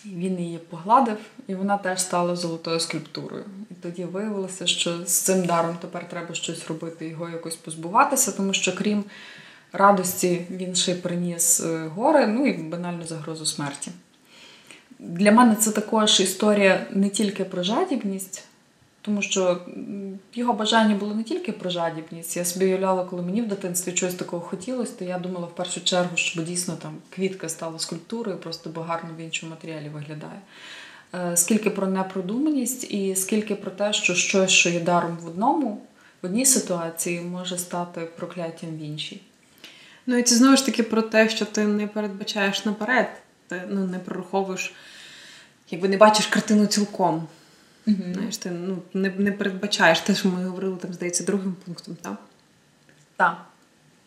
[0.06, 3.44] Він її погладив, і вона теж стала золотою скульптурою.
[3.70, 8.52] І тоді виявилося, що з цим даром тепер треба щось робити, його якось позбуватися, тому
[8.52, 9.04] що крім
[9.72, 13.90] радості він ще й приніс е, горе, ну і банальну загрозу смерті.
[14.98, 18.44] Для мене це також історія не тільки про жадібність,
[19.04, 19.60] тому що
[20.34, 22.36] його бажання було не тільки про жадібність.
[22.36, 25.84] Я собі уявляла, коли мені в дитинстві чогось такого хотілося, то я думала в першу
[25.84, 30.40] чергу, щоб дійсно там квітка стала скульптурою, просто бо гарно в іншому матеріалі виглядає.
[31.14, 35.82] Е, Скільки про непродуманість і скільки про те, що щось, що є даром в одному,
[36.22, 39.20] в одній ситуації може стати прокляттям в іншій.
[40.06, 43.08] Ну і це знову ж таки про те, що ти не передбачаєш наперед,
[43.48, 44.74] ти ну, не прораховуєш,
[45.70, 47.26] якби не бачиш картину цілком.
[47.86, 52.16] Знаєш, ти ну, не, не передбачаєш те, що ми говорили, там, здається, другим пунктом, так?
[53.16, 53.36] Так.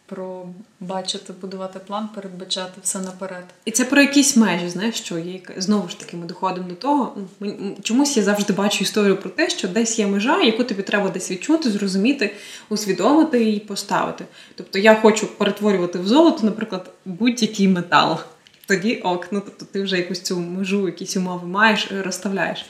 [0.06, 0.46] Про
[0.80, 3.44] бачити, будувати план, передбачати все наперед.
[3.66, 7.18] І це про якісь межі, знаєш, що є знову ж таки ми доходимо до того.
[7.40, 11.10] ну, Чомусь я завжди бачу історію про те, що десь є межа, яку тобі треба
[11.10, 12.36] десь відчути, зрозуміти,
[12.70, 14.26] усвідомити і поставити.
[14.56, 18.20] Тобто я хочу перетворювати в золото, наприклад, будь-який метал.
[18.68, 22.66] Тоді ок, ну тобто ти вже якусь цю межу, якісь умови маєш, е, розставляєш.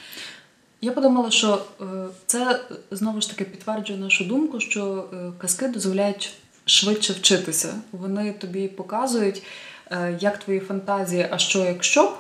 [0.82, 1.86] Я подумала, що е,
[2.26, 2.60] це
[2.92, 6.34] знову ж таки підтверджує нашу думку, що е, казки дозволяють
[6.68, 7.74] швидше вчитися.
[7.92, 9.44] Вони тобі показують,
[9.92, 12.14] е, як твої фантазії, а що якщо б,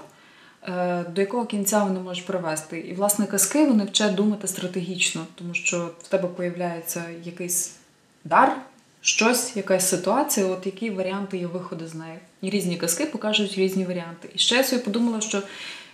[0.69, 2.79] е, до якого кінця вони можуть привести.
[2.79, 7.75] І, власне, казки вони вчать думати стратегічно, тому що в тебе появляється якийсь
[8.23, 8.57] дар,
[9.01, 12.19] щось, якась ситуація, от які варіанти є виходу з неї.
[12.41, 14.29] І різні казки покажуть різні варіанти.
[14.35, 15.41] І ще я собі подумала, що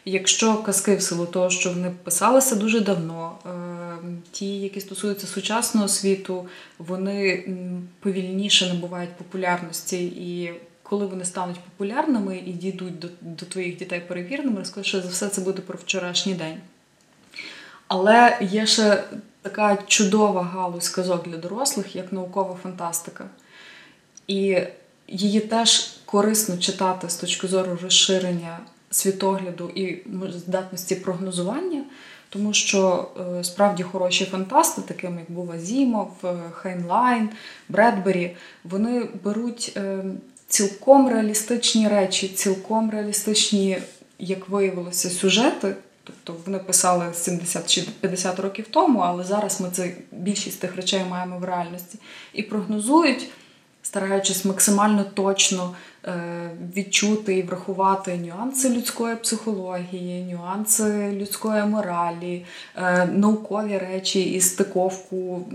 [0.05, 3.49] якщо казки в силу того, що вони писалися дуже давно, е,
[4.31, 6.47] ті, які стосуються сучасного світу,
[6.77, 7.47] вони
[7.99, 10.05] повільніше набувають популярності.
[10.05, 15.27] І коли вони стануть популярними і дійдуть до, до твоїх дітей перевіреними, скоріше за все
[15.27, 16.57] це буде про вчорашній день.
[17.87, 19.03] Але є ще
[19.41, 23.25] така чудова галузь казок для дорослих, як наукова фантастика.
[24.27, 24.57] І
[25.07, 28.59] її теж корисно читати з точки зору розширення
[28.93, 29.97] світогляду і
[30.47, 31.83] здатності прогнозування,
[32.29, 33.07] тому що
[33.39, 37.29] е, справді хороші фантасти, такими як був Азімов, е, Хайнлайн,
[37.69, 40.03] Бредбері, вони беруть е,
[40.47, 43.77] цілком реалістичні речі, цілком реалістичні,
[44.19, 45.75] як виявилося, сюжети.
[46.03, 51.01] Тобто вони писали 70 чи 50 років тому, але зараз ми це більшість тих речей
[51.09, 51.99] маємо в реальності
[52.33, 53.29] і прогнозують,
[53.83, 55.75] стараючись максимально точно
[56.05, 65.45] е, відчути і врахувати нюанси людської психології, нюанси людської моралі, е, наукові речі і стиковку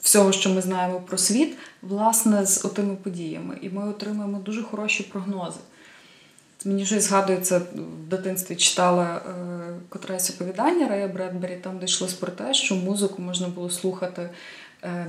[0.00, 3.58] всього, що ми знаємо про світ, власне, з отими подіями.
[3.62, 5.60] І ми отримуємо дуже хороші прогнози.
[6.64, 7.58] Мені щось згадується,
[8.06, 9.30] в дитинстві читала е,
[9.88, 14.30] котресь оповідання Рея Бредбері, там де йшлось про те, що музику можна було слухати,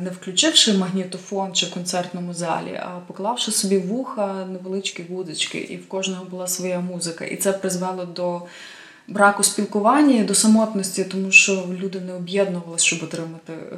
[0.02, 5.88] не включивши магнітофон чи в концертному залі, а поклавши собі вуха невеличкі гудочки, і в
[5.88, 7.26] кожного була своя музика.
[7.26, 8.42] І це призвело до
[9.08, 13.76] браку спілкування до самотності, тому що люди не об'єднувалися, щоб отримати е,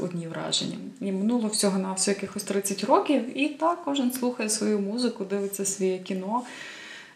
[0.00, 0.76] одні враження.
[1.00, 5.64] І минуло всього на всього якихось 30 років, і так кожен слухає свою музику, дивиться
[5.64, 6.42] своє кіно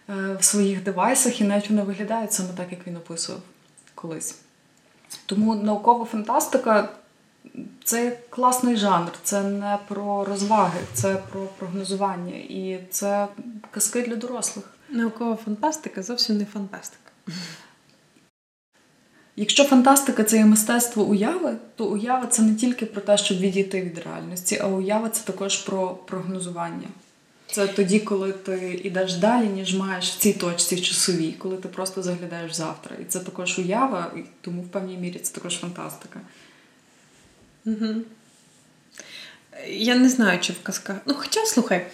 [0.08, 3.42] е, в своїх девайсах, і навіть вони виглядають саме так, як він описував
[3.94, 4.36] колись.
[5.26, 6.88] Тому наукова фантастика
[7.84, 12.34] це класний жанр, це не про розваги, це про прогнозування.
[12.34, 13.28] І це
[13.70, 14.64] казки для дорослих.
[14.90, 17.10] Наукова фантастика зовсім не фантастика.
[19.36, 23.82] Якщо фантастика це є мистецтво уяви, то уява це не тільки про те, щоб відійти
[23.82, 26.88] від реальності, а уява це також про прогнозування.
[27.46, 32.02] Це тоді, коли ти йдеш далі, ніж маєш в цій точці часовій, коли ти просто
[32.02, 32.96] заглядаєш завтра.
[33.02, 36.20] І це також уява, і тому в певній мірі це також фантастика.
[37.66, 37.94] Угу.
[39.68, 40.96] Я не знаю, чи в казках.
[41.06, 41.86] Ну, хоча, слухай,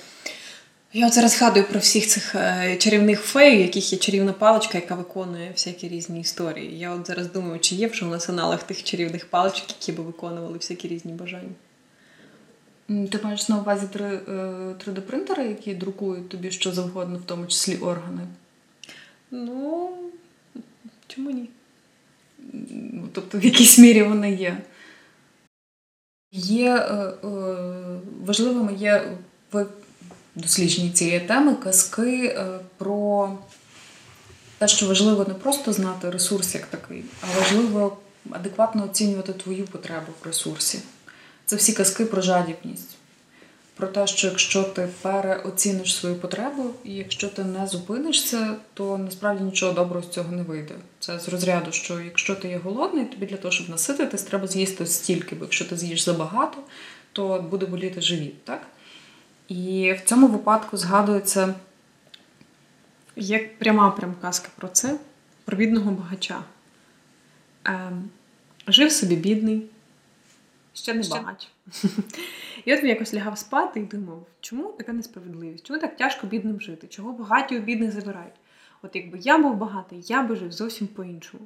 [0.92, 4.78] я от зараз згадую про всіх цих е, чарівних фей, у яких є чарівна паличка,
[4.78, 6.78] яка виконує всякі різні історії.
[6.78, 10.02] Я от зараз думаю, чи є вже у нас аналог тих чарівних паличок, які би
[10.02, 11.54] виконували всякі різні бажання.
[12.88, 18.22] Ти маєш на увазі 3D-принтери, які друкують тобі що завгодно, в тому числі органи?
[19.30, 19.90] Ну,
[21.06, 21.48] чому ні?
[23.12, 24.58] Тобто, в якійсь мірі вони є.
[26.32, 27.14] Є е, е,
[28.24, 29.12] важливими є
[29.52, 29.66] в
[30.34, 33.32] дослідженні цієї теми казки е, про
[34.58, 37.96] те, що важливо не просто знати ресурс як такий, а важливо
[38.30, 40.78] адекватно оцінювати твою потребу в ресурсі.
[41.46, 42.96] Це всі казки про жадібність.
[43.80, 49.44] Про те, що якщо ти переоціниш свою потребу, і якщо ти не зупинишся, то насправді
[49.44, 50.74] нічого доброго з цього не вийде.
[50.98, 54.86] Це з розряду, що якщо ти є голодний, тобі для того, щоб насититись, треба з'їсти
[54.86, 56.58] стільки, бо якщо ти з'їш забагато,
[57.12, 58.44] то буде боліти живіт.
[58.44, 58.62] так?
[59.48, 61.54] І в цьому випадку згадується.
[63.16, 64.98] Є пряма прям казка про це,
[65.44, 66.42] про бідного багача.
[67.64, 68.10] Ем,
[68.68, 69.62] Жив собі бідний,
[70.74, 71.48] ще не багач.
[72.64, 75.66] І от він якось лягав спати і думав, чому така несправедливість?
[75.66, 76.86] Чому так тяжко бідним жити?
[76.86, 78.34] Чого багаті у бідних забирають?
[78.82, 81.42] От якби я був багатий, я би жив зовсім по-іншому.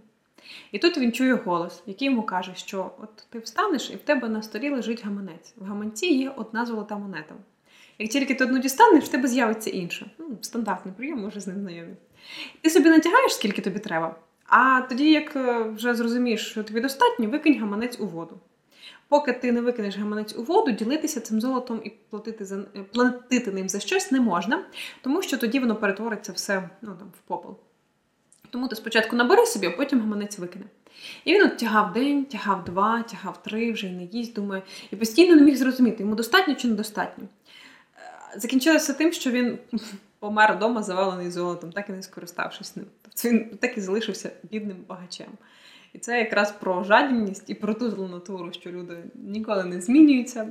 [0.73, 4.29] І тут він чує голос, який йому каже, що от ти встанеш і в тебе
[4.29, 5.55] на столі лежить гаманець.
[5.57, 7.35] В гаманці є одна золота монета.
[7.99, 10.07] Як тільки ти одну дістанеш, в тебе з'явиться інша.
[10.19, 11.95] Ну, Стандартний прийом, може з ним знайомі.
[12.61, 17.29] Ти собі натягаєш, скільки тобі треба, а тоді, як е, вже зрозумієш, що тобі достатньо,
[17.29, 18.39] викинь гаманець у воду.
[19.09, 23.53] Поки ти не викинеш гаманець у воду, ділитися цим золотом і платити за е, платити
[23.53, 24.65] ним за щось не можна,
[25.03, 27.57] тому що тоді воно перетвориться все ну, там, в попел.
[28.51, 30.65] Тому ти спочатку набери собі, а потім гаманець викине.
[31.25, 34.97] І він от тягав день, тягав два, тягав три, вже й не їсть, думає, і
[34.97, 37.25] постійно не міг зрозуміти, йому достатньо чи недостатньо.
[37.25, 39.59] Е, закінчилося тим, що він
[40.19, 42.87] помер вдома, завалений золотом, так і не скориставшись ним.
[43.03, 45.29] Тобто він так і залишився бідним багачем.
[45.95, 50.49] І це якраз про жадібність і про ту злу натуру, що люди ніколи не змінюються.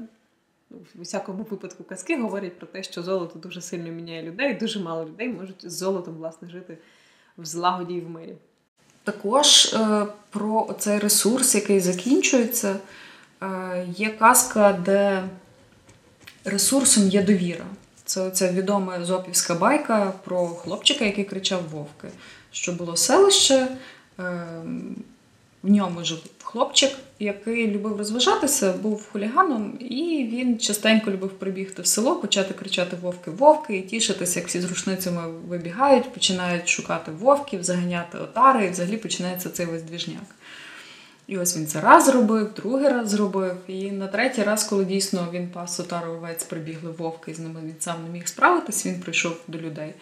[0.69, 5.05] В усякому випадку казки говорять про те, що золото дуже сильно міняє людей, дуже мало
[5.05, 6.77] людей можуть з золотом власне жити
[7.37, 8.35] в злагоді і в мирі.
[9.03, 12.75] Також е, про цей ресурс, який закінчується,
[13.41, 15.23] е, є казка, де
[16.45, 17.65] ресурсом є довіра.
[18.05, 22.07] Це ця відома зопівська байка про хлопчика, який кричав Вовки,
[22.51, 23.67] що було селище.
[24.19, 24.47] Е,
[25.63, 31.87] в ньому жив хлопчик, який любив розважатися, був хуліганом, і він частенько любив прибігти в
[31.87, 38.17] село, почати кричати Вовки-вовки і тішитися, як всі з рушницями вибігають, починають шукати вовків, заганяти
[38.17, 40.35] отари, і взагалі починається цей весь двіжняк.
[41.27, 43.55] І ось він це раз зробив, другий раз зробив.
[43.67, 47.59] І на третій раз, коли дійсно він пас отару овець, прибігли вовки, і з ними
[47.63, 49.93] він сам не міг справитись, він прийшов до людей.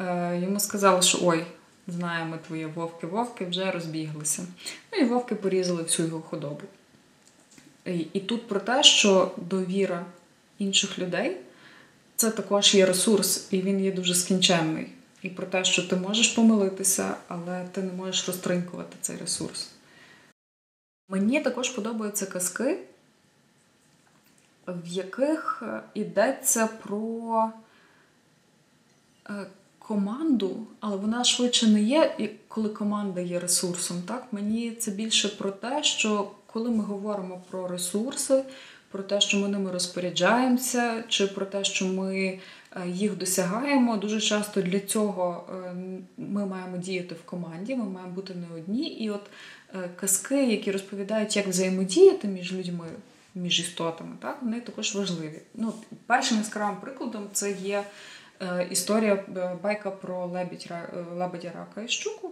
[0.00, 1.44] Е, йому сказали, що ой,
[1.88, 4.46] знаємо твої вовки-вовки вже розбіглися.
[4.92, 6.62] Ну і вовки порізали всю його худобу.
[7.84, 10.06] І, і тут про те, що довіра
[10.58, 11.36] інших людей
[12.16, 14.88] це також є ресурс, і він є дуже скінченний.
[15.22, 19.70] І про те, що ти можеш помилитися, але ти не можеш розтринкувати цей ресурс.
[21.08, 22.78] Мені також подобаються казки,
[24.66, 25.62] в яких
[25.94, 27.52] йдеться про
[29.30, 29.46] е,
[29.82, 34.02] команду, але вона швидше не є, коли команда є ресурсом.
[34.08, 34.26] Так?
[34.32, 38.42] Мені це більше про те, що коли ми говоримо про ресурси,
[38.90, 44.20] про те, що ми ними розпоряджаємося, чи про те, що ми е, їх досягаємо, дуже
[44.20, 45.74] часто для цього е,
[46.16, 48.86] ми маємо діяти в команді, ми маємо бути не одні.
[48.88, 49.22] І от
[49.74, 52.86] е, казки, які розповідають, як взаємодіяти між людьми.
[53.34, 55.40] Між істотами, так, вони також важливі.
[55.54, 55.72] Ну,
[56.06, 57.84] Першим яскравим прикладом це є
[58.70, 60.48] історія е, байка про е,
[61.14, 62.30] лебедя рака і щуку.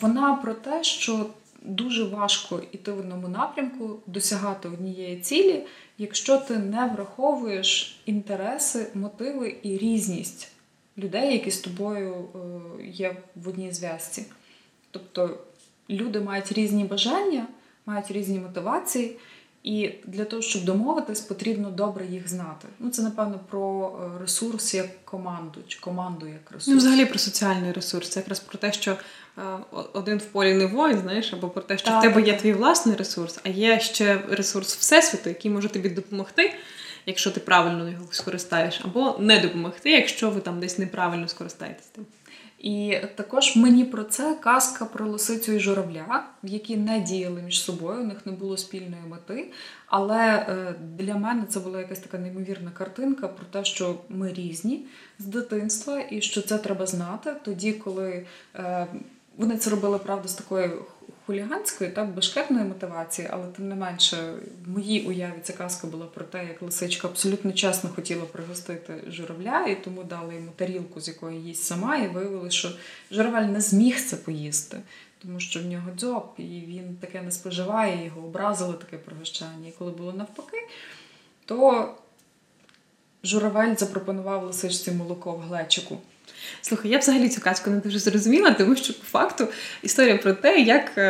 [0.00, 1.26] Вона про те, що
[1.62, 5.66] дуже важко йти в одному напрямку, досягати однієї цілі,
[5.98, 10.52] якщо ти не враховуєш інтереси, мотиви і різність
[10.98, 12.28] людей, які з тобою
[12.84, 14.24] є в одній зв'язці.
[14.90, 15.38] Тобто
[15.90, 17.46] люди мають різні бажання,
[17.86, 19.16] мають різні мотивації.
[19.62, 22.68] І для того, щоб домовитись, потрібно добре їх знати.
[22.78, 26.66] Ну, це, напевно, про е, ресурс як команду, чи команду як ресурс.
[26.66, 28.08] Ну, взагалі про соціальний ресурс.
[28.08, 29.42] Це якраз про те, що е,
[29.92, 32.52] один в полі не воїн, знаєш, або про те, що Так, в тебе є твій
[32.52, 36.54] власний ресурс, а є ще ресурс Всесвіту, який може тобі допомогти,
[37.06, 42.06] якщо ти правильно його скористаєш, або не допомогти, якщо ви там десь неправильно скористаєтесь тим.
[42.58, 48.00] І також мені про це казка про лисицю і журавля, які не діяли між собою,
[48.00, 49.52] у них не було спільної мети.
[49.86, 54.86] Але е, для мене це була якась така неймовірна картинка про те, що ми різні
[55.18, 58.86] з дитинства, і що це треба знати тоді, коли е,
[59.38, 60.84] вони це робили, правда, з такою
[61.26, 64.34] хуліганської, так, бешкетної мотивації, але тим не менше,
[64.66, 69.66] в моїй уяві ця казка була про те, як лисичка абсолютно чесно хотіла пригостити журавля,
[69.66, 72.70] і тому дали йому тарілку, з якої їсть сама, і виявили, що
[73.10, 74.80] журавель не зміг це поїсти.
[75.22, 79.68] Тому що в нього дзьоб, і він таке не споживає, його образило таке пригощання.
[79.68, 80.68] І коли було навпаки,
[81.44, 81.88] то
[83.24, 85.98] журавель запропонував лисичці молоко в глечику.
[86.62, 89.48] Слухай, я взагалі цю казку не дуже зрозуміла, тому що по факту
[89.82, 90.98] історія про те, як.
[90.98, 91.02] Е,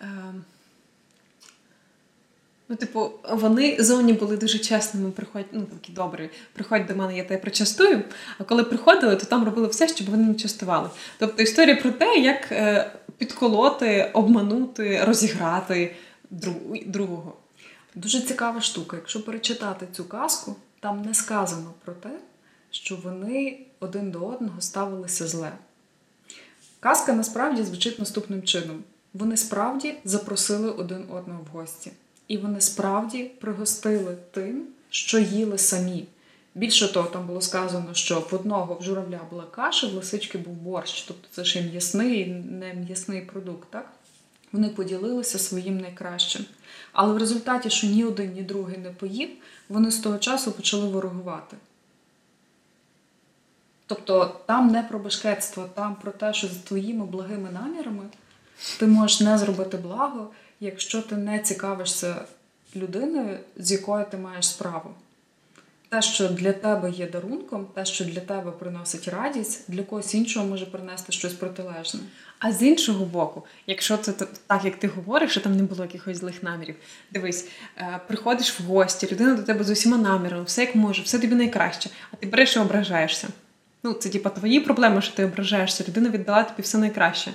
[0.00, 0.34] е,
[2.68, 7.24] ну, типу, вони зовні були дуже чесними, приходять, ну такі добрі, приходять до мене, я
[7.24, 8.02] тебе причастую.
[8.38, 10.90] А коли приходили, то там робили все, щоб вони не частували.
[11.18, 15.96] Тобто історія про те, як е, підколоти, обманути, розіграти
[16.30, 17.36] друг- другого.
[17.94, 18.96] Дуже цікава штука.
[18.96, 22.10] Якщо перечитати цю казку, там не сказано про те,
[22.74, 25.52] що вони один до одного ставилися зле.
[26.80, 31.92] Казка насправді звучить наступним чином: вони справді запросили один одного в гості,
[32.28, 36.04] і вони справді пригостили тим, що їли самі.
[36.54, 40.54] Більше того, там було сказано, що в одного в журавля була каша, в лисички був
[40.54, 43.92] борщ, тобто це ще м'ясний, не м'ясний продукт, так?
[44.52, 46.44] Вони поділилися своїм найкращим.
[46.92, 49.28] Але в результаті, що ні один, ні другий не поїв,
[49.68, 51.56] вони з того часу почали ворогувати.
[53.86, 58.02] Тобто там не про бешкетство, там про те, що з твоїми благими намірами
[58.78, 60.30] ти можеш не зробити благо,
[60.60, 62.16] якщо ти не цікавишся
[62.76, 64.90] людиною, з якою ти маєш справу.
[65.88, 70.46] Те, що для тебе є дарунком, те, що для тебе приносить радість, для когось іншого
[70.46, 72.00] може принести щось протилежне.
[72.38, 74.12] А з іншого боку, якщо це
[74.46, 76.74] так, як ти говориш, що там не було якихось злих намірів,
[77.10, 81.18] дивись, е, приходиш в гості, людина до тебе з усіма намірами, все як може, все
[81.18, 83.28] тобі найкраще, а ти береш і ображаєшся.
[83.84, 87.30] Ну, це типа твої проблеми, що ти ображаєшся, людина віддала тобі все найкраще.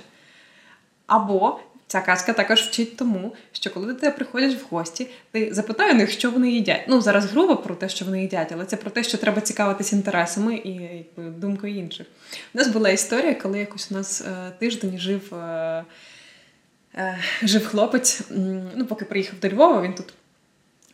[1.06, 5.94] Або ця казка також вчить тому, що коли тебе приходять в гості, ти запитай у
[5.94, 6.84] них, що вони їдять.
[6.88, 9.92] Ну, зараз грубо про те, що вони їдять, але це про те, що треба цікавитись
[9.92, 12.06] інтересами і якби, думкою інших.
[12.54, 15.84] У нас була історія, коли якось у нас е, тиждень жив, е,
[16.94, 18.20] е, жив хлопець,
[18.76, 20.14] ну, поки приїхав до Львова, він тут.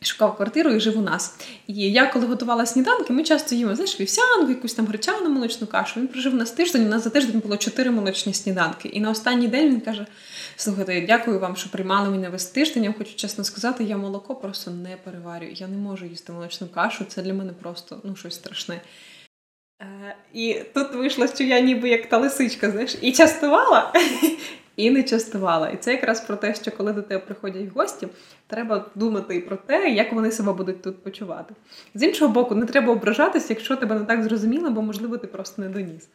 [0.01, 1.35] Шукав квартиру і жив у нас.
[1.67, 5.99] І я, коли готувала сніданки, ми часто їмо знаєш, вівсянку, якусь там гречану молочну кашу.
[5.99, 8.87] Він прожив у нас тиждень, у нас за тиждень було чотири молочні сніданки.
[8.87, 10.05] І на останній день він каже:
[10.55, 12.83] Слухайте, дякую вам, що приймали мене весь тиждень.
[12.83, 15.51] Я хочу чесно сказати, я молоко просто не переварюю.
[15.51, 17.05] Я не можу їсти молочну кашу.
[17.05, 18.81] Це для мене просто ну, щось страшне.
[19.81, 23.93] Е, і тут вийшло, що я ніби як та лисичка, знаєш, і частувала,
[24.77, 25.69] і не частувала.
[25.69, 28.07] І це якраз про те, що коли до тебе приходять гості,
[28.47, 31.53] треба думати і про те, як вони себе будуть тут почувати.
[31.95, 35.61] З іншого боку, не треба ображатись, якщо тебе не так зрозуміло, бо можливо ти просто
[35.61, 36.07] не доніс.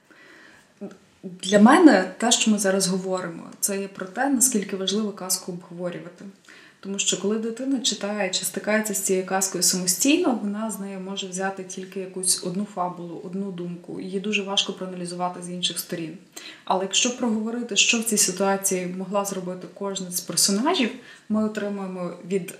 [1.23, 6.25] Для мене те, що ми зараз говоримо, це є про те, наскільки важливо казку обговорювати.
[6.85, 11.27] Тому що коли дитина читає чи стикається з цією казкою самостійно, вона з нею може
[11.27, 14.01] взяти тільки якусь одну фабулу, одну думку.
[14.01, 16.19] Її дуже важко проаналізувати з інших сторін.
[16.65, 20.91] Але якщо проговорити, що в цій ситуації могла зробити кожен з персонажів,
[21.29, 22.55] ми отримуємо від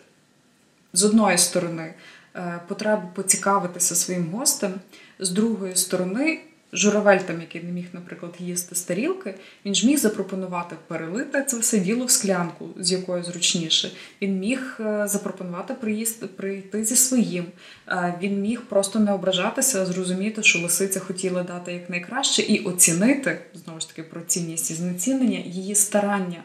[0.93, 1.95] з одної сторони
[2.37, 4.75] е, потребу поцікавитися своїм гостем,
[5.19, 6.41] з другої сторони.
[6.75, 11.59] Журавель, там, який не міг, наприклад, їсти з тарілки, він ж міг запропонувати перелити це
[11.59, 13.91] все діло в склянку, з якою зручніше.
[14.23, 17.45] Він міг е, запропонувати приїсти, прийти зі своїм.
[17.89, 23.81] Е, Він міг просто не ображатися, зрозуміти, що лисиця хотіла дати якнайкраще, і оцінити знову
[23.81, 26.43] ж таки про цінність і знецінення її старання,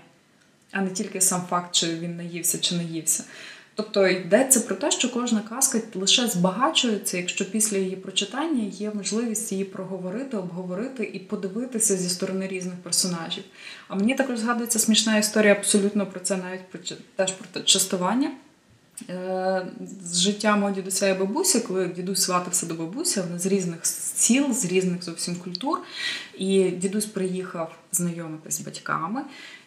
[0.72, 3.24] а не тільки сам факт, чи він наївся чи не ївся.
[3.78, 9.52] Тобто йдеться про те, що кожна казка лише збагачується, якщо після її прочитання є можливість
[9.52, 13.44] її проговорити, обговорити і подивитися зі сторони різних персонажів.
[13.88, 18.32] А мені також згадується смішна історія абсолютно про це, навіть теж про частування.
[19.10, 19.68] Е,
[20.04, 24.54] З життя мого дідуся і бабусі, коли дідусь сватався до бабусі, вони з різних сіл,
[24.54, 25.80] з різних зовсім культур.
[26.38, 29.22] І дідусь приїхав знайомитись з батьками.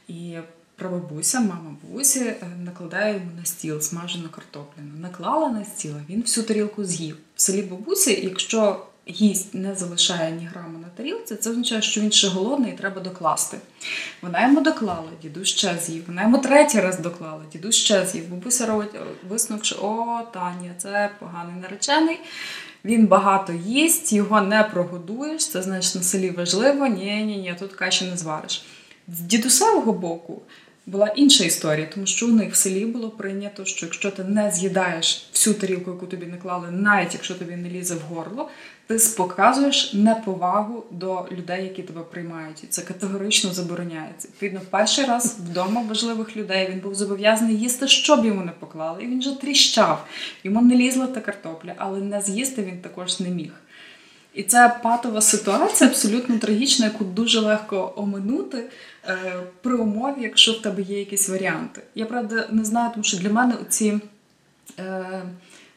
[0.09, 0.37] І
[0.81, 4.83] прабабуся, мама бабусі е, накладає йому на стіл смажену картоплю.
[5.01, 7.17] Наклала на стіл, він всю тарілку з'їв.
[7.37, 12.13] В селі бабусі, якщо гість не залишає ні грама на тарілці, це означає, що він
[12.13, 13.59] ще голодний і треба докласти.
[14.23, 16.05] Вона йому доклала, дідусь ще з'їв.
[16.07, 18.29] Вона йому третій раз доклала, дідусь ще з'їв.
[18.29, 22.21] Бабуся робить е, висновок, що о, Таня, це поганий наречений.
[22.85, 25.49] Він багато їсть, його не прогодуєш.
[25.49, 26.87] Це значить на селі важливо.
[26.87, 28.65] Ні, ні, ні, тут каші не звариш.
[29.09, 30.43] З дідусевого боку
[30.87, 34.51] була інша історія, тому що у них в селі було прийнято, що якщо ти не
[34.51, 38.49] з'їдаєш всю тарілку, яку тобі наклали, навіть якщо тобі не лізе в горло,
[38.87, 42.65] ти показуєш неповагу до людей, які тебе приймають.
[42.65, 44.29] І це категорично забороняється.
[44.29, 49.05] Відповідно, перший раз вдома важливих людей він був зобов'язаний їсти, що б йому не поклали.
[49.05, 50.07] І він же тріщав.
[50.45, 53.53] Йому не лізла та картопля, але не з'їсти він також не міг.
[54.35, 58.65] І це патова ситуація, абсолютно трагічна, яку дуже легко оминути
[59.09, 59.17] е,
[59.63, 61.83] при умові, якщо в тебе є якісь варіанти.
[61.95, 63.99] Я правда не знаю, тому що для мене ці
[64.79, 65.05] е,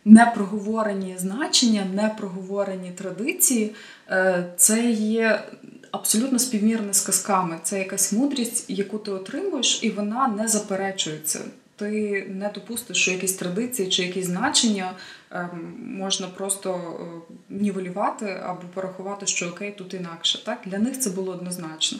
[0.06, 3.72] непроговорені значення, непроговорені традиції,
[4.10, 5.44] е, це є
[5.92, 7.58] абсолютно співмірне з казками.
[7.64, 11.40] Це якась мудрість, яку ти отримуєш, і вона не заперечується.
[11.76, 14.94] Ти не допустиш, що якісь традиції чи якісь значення
[15.32, 20.46] ем, можна просто е, нівелювати або порахувати, що окей, тут інакше.
[20.46, 20.60] Так?
[20.66, 22.00] Для них це було однозначно.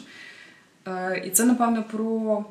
[0.86, 2.44] Е, і це, напевно, про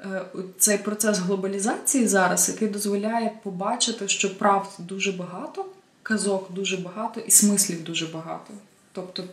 [0.00, 0.22] е,
[0.58, 5.66] цей процес глобалізації зараз, який дозволяє побачити, що правд дуже багато,
[6.02, 8.54] казок дуже багато і смислів дуже багато.
[8.92, 9.24] Тобто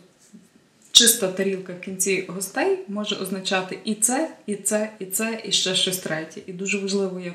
[0.98, 5.74] чиста тарілка в кінці гостей може означати і це, і це, і це, і ще
[5.74, 6.40] щось третє.
[6.46, 7.34] І дуже важливо є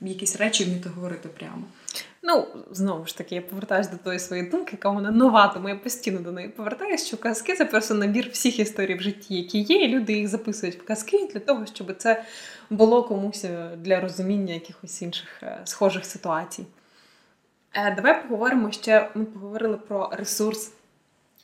[0.00, 1.62] якісь речі вміти говорити прямо.
[2.22, 5.76] Ну, знову ж таки, я повертаюся до тої своєї думки, яка вона нова, тому я
[5.76, 9.84] постійно до неї повертаюся, що казки це просто набір всіх історій в житті, які є,
[9.84, 12.24] і люди їх записують в казки для того, щоб це
[12.70, 16.64] було комусь е, для розуміння якихось інших е, схожих ситуацій.
[17.72, 19.10] Е, давай поговоримо ще.
[19.14, 20.72] Ми поговорили про ресурс,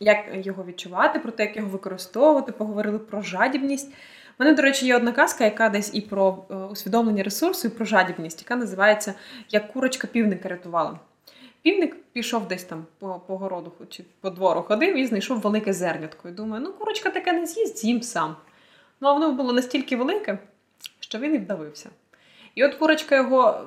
[0.01, 3.93] як його відчувати, про те, як його використовувати, поговорили про жадібність.
[4.41, 7.71] У мене, до речі, є одна казка, яка десь і про е, усвідомлення ресурсу, і
[7.71, 9.15] про жадібність, яка називається
[9.51, 10.99] Як курочка півника рятувала.
[11.63, 16.29] Півник пішов десь там по по городу чи по двору ходив і знайшов велике зернятко.
[16.29, 18.37] І думає, ну курочка таке не з'їсть, з'їм сам.
[19.01, 20.39] Ну а воно було настільки велике,
[21.01, 21.91] що він і вдавився.
[22.55, 23.65] І от курочка його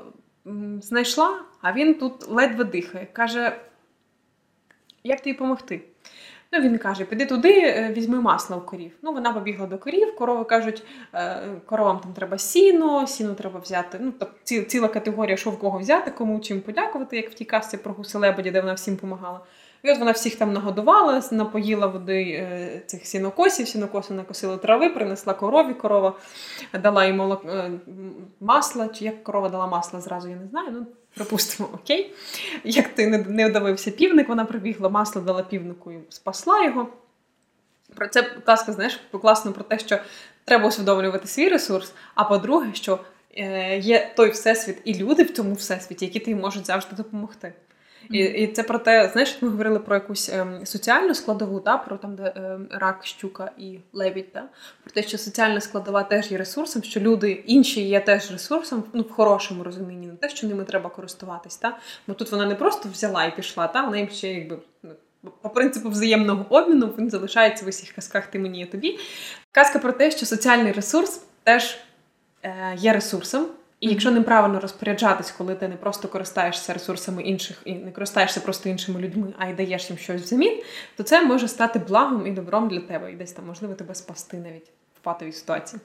[0.82, 3.08] знайшла, а він тут ледве дихає.
[3.14, 3.60] Каже:
[5.04, 5.82] Як тобі допомогти?
[6.54, 8.92] Ну, він каже: піди туди, е, візьми масло у корів.
[9.02, 10.84] Ну, вона побігла до корів, корови кажуть,
[11.14, 13.98] е, коровам там треба сіно, сіно треба взяти.
[14.02, 17.78] Ну, тобто ціла категорія, що в кого взяти, кому чим подякувати, як в тій касці
[17.78, 19.40] про гуселебеді, де вона всім допомагала.
[19.84, 25.34] І от вона всіх там нагодувала, напоїла води е, цих сінокосів, сінокоси накосила трави, принесла
[25.34, 26.14] корові, корова
[26.82, 27.46] дала їй молок,
[28.40, 30.68] масло, чи як корова дала масло зразу, я не знаю.
[30.72, 30.86] ну
[31.16, 32.14] Припустимо, окей.
[32.64, 36.88] Як ти не вдавився півник, вона прибігла, масло дала півнику і спасла його.
[37.96, 40.00] Про це казка, знаєш, класно про те, що
[40.46, 41.94] треба усвідомлювати свій ресурс.
[42.16, 43.00] А по-друге, що
[43.38, 47.54] е, є той всесвіт і люди в цьому всесвіті, які ти можуть завжди допомогти.
[48.10, 51.98] І і це про те, знаєш, ми говорили про якусь ем, соціальну складову, та, про
[51.98, 54.44] там, де ем, рак, щука і лебідь, та,
[54.84, 59.02] про те, що соціальна складова теж є ресурсом, що люди інші є теж ресурсом, ну,
[59.02, 61.58] в хорошому розумінні, не те, що ними треба користуватись.
[61.58, 61.78] Та?
[62.08, 64.58] Бо тут вона не просто взяла і пішла, та, вона їм ще якби.
[65.24, 69.00] Ну, по принципу взаємного обміну він залишається в усіх казках ти мені і тобі.
[69.52, 71.78] Казка про те, що соціальний ресурс теж
[72.44, 73.48] е, є ресурсом,
[73.82, 78.70] і якщо неправильно розпоряджатись, коли ти не просто користаєшся ресурсами інших і не користаєшся просто
[78.70, 80.62] іншими людьми, а й даєш їм щось взамін,
[80.98, 83.12] то це може стати благом і добром для тебе.
[83.12, 84.66] І десь там можливо тебе спасти навіть
[84.96, 85.82] в патовій ситуації.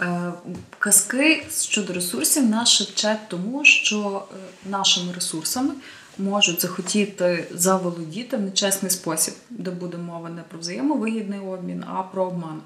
[0.00, 0.32] Е,
[0.78, 4.36] казки щодо ресурсів нас вчать тому, що е,
[4.70, 5.74] нашими ресурсами
[6.18, 12.24] можуть захотіти заволодіти в нечесний спосіб, де буде мова не про взаємовигідний обмін, а про
[12.24, 12.62] обман.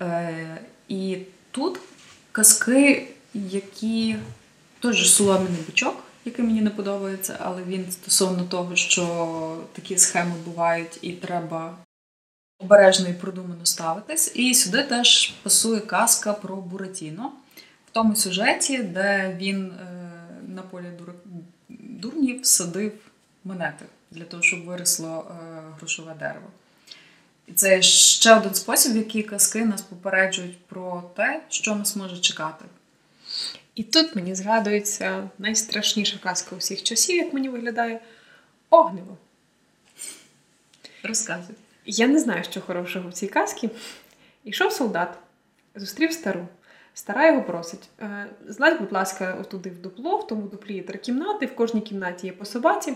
[0.00, 0.58] Е,
[0.88, 1.18] і
[1.50, 1.78] тут
[2.32, 4.16] казки, які
[4.84, 10.98] же соломіний бичок, який мені не подобається, але він стосовно того, що такі схеми бувають
[11.02, 11.76] і треба
[12.58, 14.32] обережно і продумано ставитись.
[14.34, 17.32] І сюди теж пасує казка про Буратіно
[17.86, 19.86] в тому сюжеті, де він е,
[20.48, 20.86] на полі
[21.68, 22.92] дурнів садив
[23.44, 25.34] монети для того, щоб виросло е,
[25.78, 26.46] грошове дерево.
[27.46, 32.18] І це ще один спосіб, в який казки нас попереджують про те, що нас може
[32.18, 32.64] чекати.
[33.74, 38.00] І тут мені згадується найстрашніша казка усіх часів, як мені виглядає
[38.70, 39.16] огниво.
[41.02, 41.56] Розказуй.
[41.86, 43.70] Я не знаю, що хорошого в цій казці.
[44.44, 45.18] Ішов солдат,
[45.74, 46.48] зустрів стару.
[46.94, 50.98] Стара його просить: «Е, злазь, будь ласка, отуди в дупло, в тому дуплі є три
[50.98, 52.94] кімнати, в кожній кімнаті є по собаці.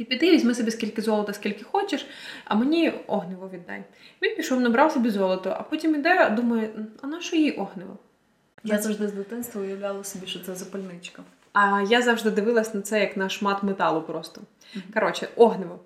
[0.00, 2.06] Ти піди, візьми собі скільки золота, скільки хочеш,
[2.44, 3.82] а мені огниво віддай.
[4.22, 6.70] Він пішов, набрав собі золото, а потім іде, думає,
[7.02, 7.96] а на що їй огниво?
[8.64, 11.22] Я завжди з дитинства уявляла собі, що це запальничка.
[11.52, 14.40] А я завжди дивилась на це як на шмат металу просто.
[14.74, 14.84] Мгм.
[14.94, 15.78] Коротше, огниво.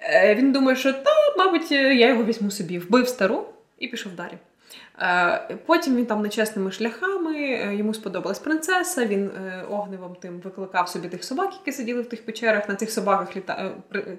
[0.00, 3.46] Е, Він думає, що та, мабуть, я його візьму собі, вбив стару
[3.78, 4.38] і пішов далі.
[5.00, 10.88] Е, Потім він там нечесними шляхами, е, йому сподобалась принцеса, він е, огнивом тим викликав
[10.88, 12.68] собі тих собак, які сиділи в тих печерах.
[12.68, 13.72] На цих собаках літа...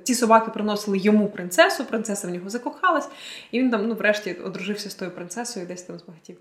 [0.04, 3.10] ці собаки приносили йому принцесу, принцеса в нього закохалась,
[3.52, 6.38] і він там, ну, врешті, одружився з тою принцесою десь там збагатів.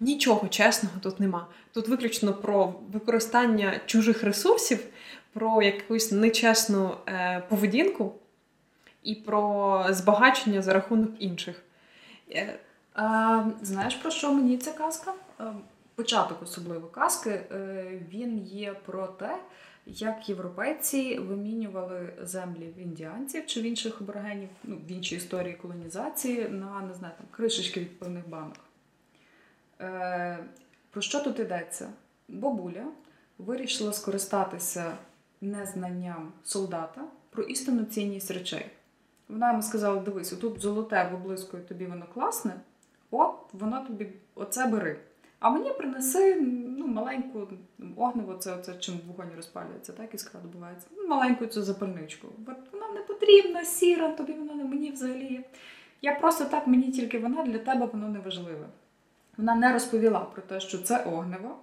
[0.00, 1.46] Нічого чесного тут нема.
[1.72, 4.78] Тут виключно про використання чужих ресурсів,
[5.32, 6.90] про якусь нечесну
[7.48, 8.14] поведінку
[9.02, 11.62] і про збагачення за рахунок інших.
[12.96, 15.14] Е, А, знаєш, про що мені ця казка?
[15.38, 15.52] А,
[15.94, 17.30] початок особливо казки.
[17.30, 19.38] е, Він є про те,
[19.86, 26.48] як європейці вимінювали землі в індіанців чи в інших аборигенів, ну, в іншій історії колонізації
[26.48, 28.56] на не знаю, там, кришечки від певних банок.
[29.80, 30.38] Е,
[30.90, 31.88] Про що тут йдеться?
[32.28, 32.84] Бабуля
[33.38, 34.96] вирішила скористатися
[35.40, 38.66] незнанням солдата про істинну цінність речей.
[39.28, 42.54] Вона йому сказала: дивись, тут золоте виблискує тобі воно класне,
[43.10, 45.00] от воно тобі оце бери.
[45.40, 46.40] А мені принеси
[46.78, 47.48] ну, маленьку
[47.96, 50.86] огниво, це, це чим вогонь розпалюється, так іскра добувається.
[50.96, 52.28] Ну, Маленьку цю запальничку.
[52.46, 55.44] От вона не потрібна, сіра, тобі вона не мені взагалі.
[56.02, 58.66] Я просто так, мені тільки вона для тебе воно не важливе.
[59.36, 61.56] Вона не розповіла про те, що це огниво.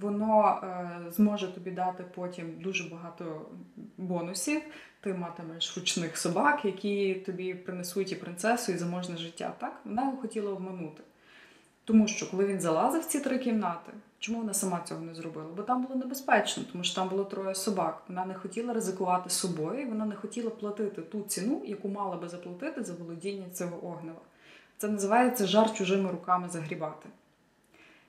[0.00, 3.46] Воно е, зможе тобі дати потім дуже багато
[3.96, 4.62] бонусів.
[5.00, 9.54] Ти матимеш ручних собак, які тобі принесуть і принцесу, і заможне життя.
[9.58, 9.80] Так?
[9.84, 11.02] Вона його хотіла обманути.
[11.84, 15.46] Тому що коли він залазив в ці три кімнати, чому вона сама цього не зробила?
[15.56, 18.02] Бо там було небезпечно, тому що там було троє собак.
[18.08, 22.84] Вона не хотіла ризикувати собою, вона не хотіла платити ту ціну, яку мала би заплатити
[22.84, 24.20] за володіння цього огнева.
[24.78, 27.08] Це називається жар чужими руками загрібати.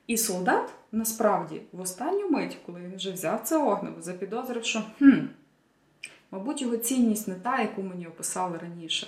[0.08, 5.20] І солдат насправді в останню мить, коли він вже взяв це огниво, запідозрив, що хм,
[6.30, 9.06] мабуть, його цінність не та, яку мені описали раніше.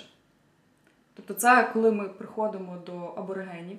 [1.13, 3.77] Тобто, це коли ми приходимо до аборигенів,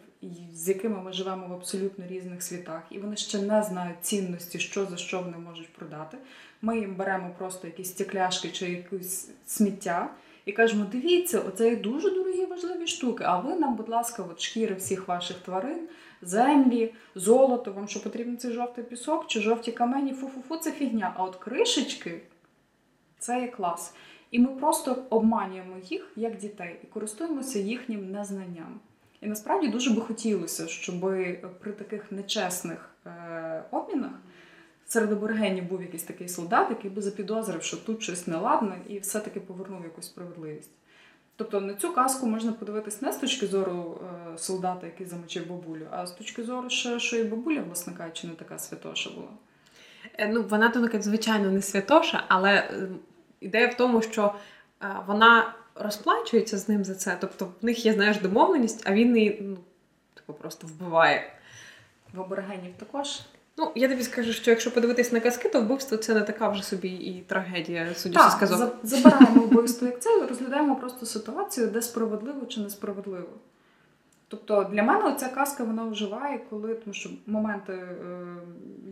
[0.52, 4.86] з якими ми живемо в абсолютно різних світах, і вони ще не знають цінності, що
[4.86, 6.18] за що вони можуть продати.
[6.62, 10.10] Ми їм беремо просто якісь стекляшки чи якусь сміття
[10.44, 13.24] і кажемо: дивіться, оце є дуже дорогі важливі штуки.
[13.26, 15.88] А ви нам, будь ласка, от шкіри всіх ваших тварин,
[16.22, 21.14] землі, золото, вам що потрібен цей жовтий пісок чи жовті камені, фу-фу-фу, це фігня.
[21.16, 22.20] А от кришечки
[23.18, 23.94] це є клас.
[24.30, 28.80] І ми просто обманюємо їх як дітей і користуємося їхнім незнанням.
[29.20, 31.00] І насправді дуже би хотілося, щоб
[31.60, 34.12] при таких нечесних е, обмінах
[34.86, 39.40] серед аборигенів був якийсь такий солдат, який би запідозрив, що тут щось неладне, і все-таки
[39.40, 40.70] повернув якусь справедливість.
[41.36, 44.00] Тобто на цю казку можна подивитись не з точки зору
[44.34, 48.26] е, солдата, який замочив бабулю, а з точки зору, що, що і бабуля, власне кажучи,
[48.26, 49.28] не така святоша була.
[50.18, 52.88] Е, Ну, вона то, звичайно, не святоша, але е,
[53.40, 54.34] ідея в тому, що
[55.06, 57.16] вона розплачується з ним за це.
[57.20, 59.58] Тобто в них є, знаєш, домовленість, а він її ну,
[60.14, 61.32] типу, просто вбиває.
[62.14, 63.20] В аборигенів також.
[63.56, 66.62] Ну, я тобі скажу, що якщо подивитись на казки, то вбивство це не така вже
[66.62, 68.58] собі і трагедія, судячи з Так, казок.
[68.58, 73.28] за- забираємо вбивство як це, розглядаємо просто ситуацію, де справедливо чи несправедливо.
[74.28, 77.96] Тобто для мене ця казка вона вживає, коли тому що моменти, е,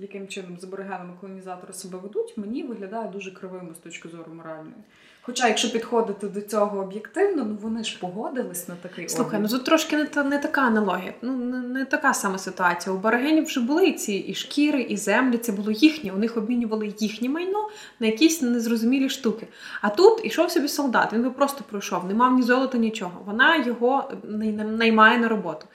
[0.00, 4.74] яким чином з аборигенами колонізатори себе ведуть, мені виглядає дуже кривими з точки зору моральної.
[5.22, 9.58] Хоча, якщо підходити до цього об'єктивно, ну вони ж погодились на такий Слухай, ну обмін.
[9.58, 11.14] тут трошки не, та, не така аналогія.
[11.22, 12.94] Ну, не, не така сама ситуація.
[12.94, 16.12] У Барагенів вже були і ці і шкіри, і землі, це було їхнє.
[16.12, 17.68] У них обмінювали їхнє майно
[18.00, 19.46] на якісь незрозумілі штуки.
[19.82, 23.12] А тут ішов собі солдат, він би просто пройшов, не мав ні золота, нічого.
[23.26, 25.66] Вона його най- наймає на роботу.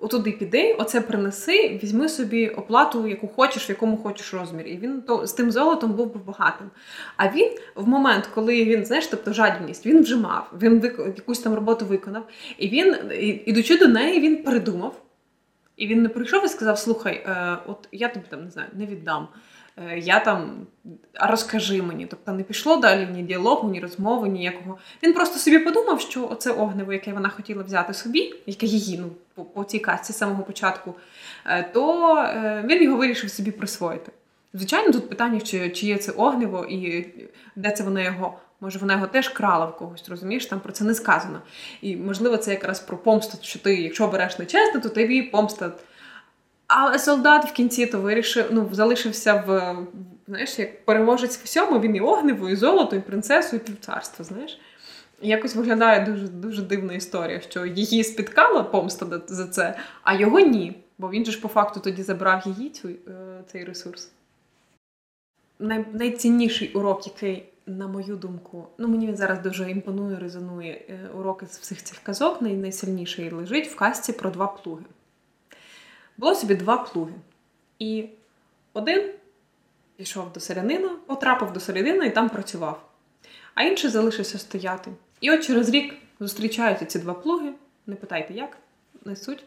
[0.00, 4.70] Отуди піди, оце принеси, візьми собі оплату, яку хочеш, в якому хочеш розмірі.
[4.70, 6.70] І він то з тим золотом був би багатим.
[7.16, 10.82] А він в момент, коли він, знаєш, тобто жадібність, він вже мав, він
[11.16, 12.28] якусь там роботу виконав,
[12.58, 12.96] і він,
[13.46, 15.02] ідучи до неї, він передумав.
[15.76, 18.86] І він не прийшов і сказав: слухай, е, от я тобі там не знаю, не
[18.86, 19.28] віддам.
[19.86, 20.66] Е, я там,
[21.14, 22.06] розкажи мені.
[22.06, 24.78] Тобто не пішло далі ні діалогу, ні розмови, ніякого.
[25.02, 29.10] Він просто собі подумав, що оце огниво, яке вона хотіла взяти собі, яке її, ну,
[29.54, 30.94] по, цій казці з самого початку,
[31.46, 34.12] е, то е, він його вирішив собі присвоїти.
[34.54, 37.06] Звичайно, тут питання, чи, чи є це огниво і
[37.56, 38.38] де це вона його.
[38.60, 40.46] Може, вона його теж крала в когось, розумієш?
[40.46, 41.40] Там про це не сказано.
[41.82, 45.72] І можливо, це якраз про помсту, що ти, якщо береш нечесно, то тобі помста
[46.68, 49.76] Але солдат в кінці то вирішив, ну, залишився в
[50.28, 54.58] знаєш, як переможець всьому, він і огниво, і золото, і принцесу, і півцарство, знаєш.
[55.20, 60.82] Якось виглядає дуже дуже дивна історія, що її спіткала помста за це, а його ні.
[60.98, 62.94] Бо він же ж по факту тоді забрав її цю, е,
[63.46, 64.10] цей ресурс.
[65.58, 70.84] Най, найцінніший урок, який, на мою думку, ну мені він зараз дуже імпонує, резонує.
[70.88, 74.84] Е, уроки з всіх цих казок, най, найсильніший лежить в казці про два плуги.
[76.18, 77.12] Було собі два плуги.
[77.78, 78.08] І
[78.72, 79.10] один
[79.96, 82.88] пішов до селянина, потрапив до селянина і там працював.
[83.54, 84.90] А інший залишився стояти.
[85.20, 87.52] І от через рік зустрічаються ці два плуги.
[87.86, 88.56] Не питайте, як,
[89.04, 89.44] не суть.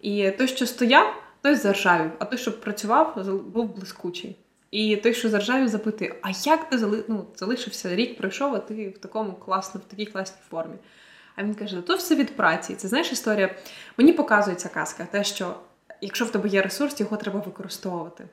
[0.00, 4.36] І той, що стояв, той заржавів, а той, що працював, був блискучий.
[4.70, 6.76] І той, що заржавів, запитує: А як ти
[7.08, 10.74] ну, залишився рік, пройшов, а ти в такому класно, в такій класній формі?
[11.36, 12.74] А він каже: то все від праці.
[12.74, 13.54] Це знаєш історія.
[13.96, 15.54] Мені показує ця казка, те, що
[16.00, 18.24] якщо в тебе є ресурс, його треба використовувати.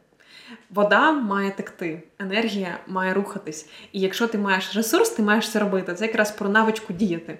[0.69, 3.69] Вода має текти, енергія має рухатись.
[3.91, 5.93] І якщо ти маєш ресурс, ти маєш це робити.
[5.93, 7.39] Це якраз про навичку діяти.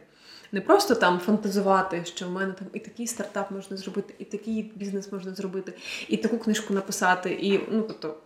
[0.51, 4.71] Не просто там фантазувати, що в мене там і такий стартап можна зробити, і такий
[4.75, 5.73] бізнес можна зробити,
[6.07, 7.31] і таку книжку написати.
[7.31, 8.17] І ну тобто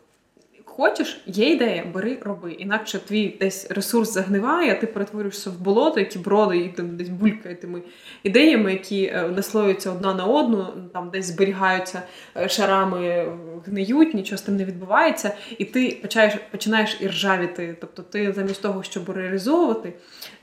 [0.78, 2.52] хочеш, є ідея, бери, роби.
[2.52, 7.56] Інакше твій десь ресурс загниває, ти перетворюєшся в болото, які броди, і там десь булькає
[7.56, 7.82] тими
[8.24, 12.02] ідеями, які е, наслоюються одна на одну, там десь зберігаються
[12.38, 13.32] е, шарами,
[13.66, 17.78] гниють, нічого з тим не відбувається, і ти починаєш починаєш і ржавіти.
[17.82, 19.94] Тобто ти замість того, щоб реалізовувати,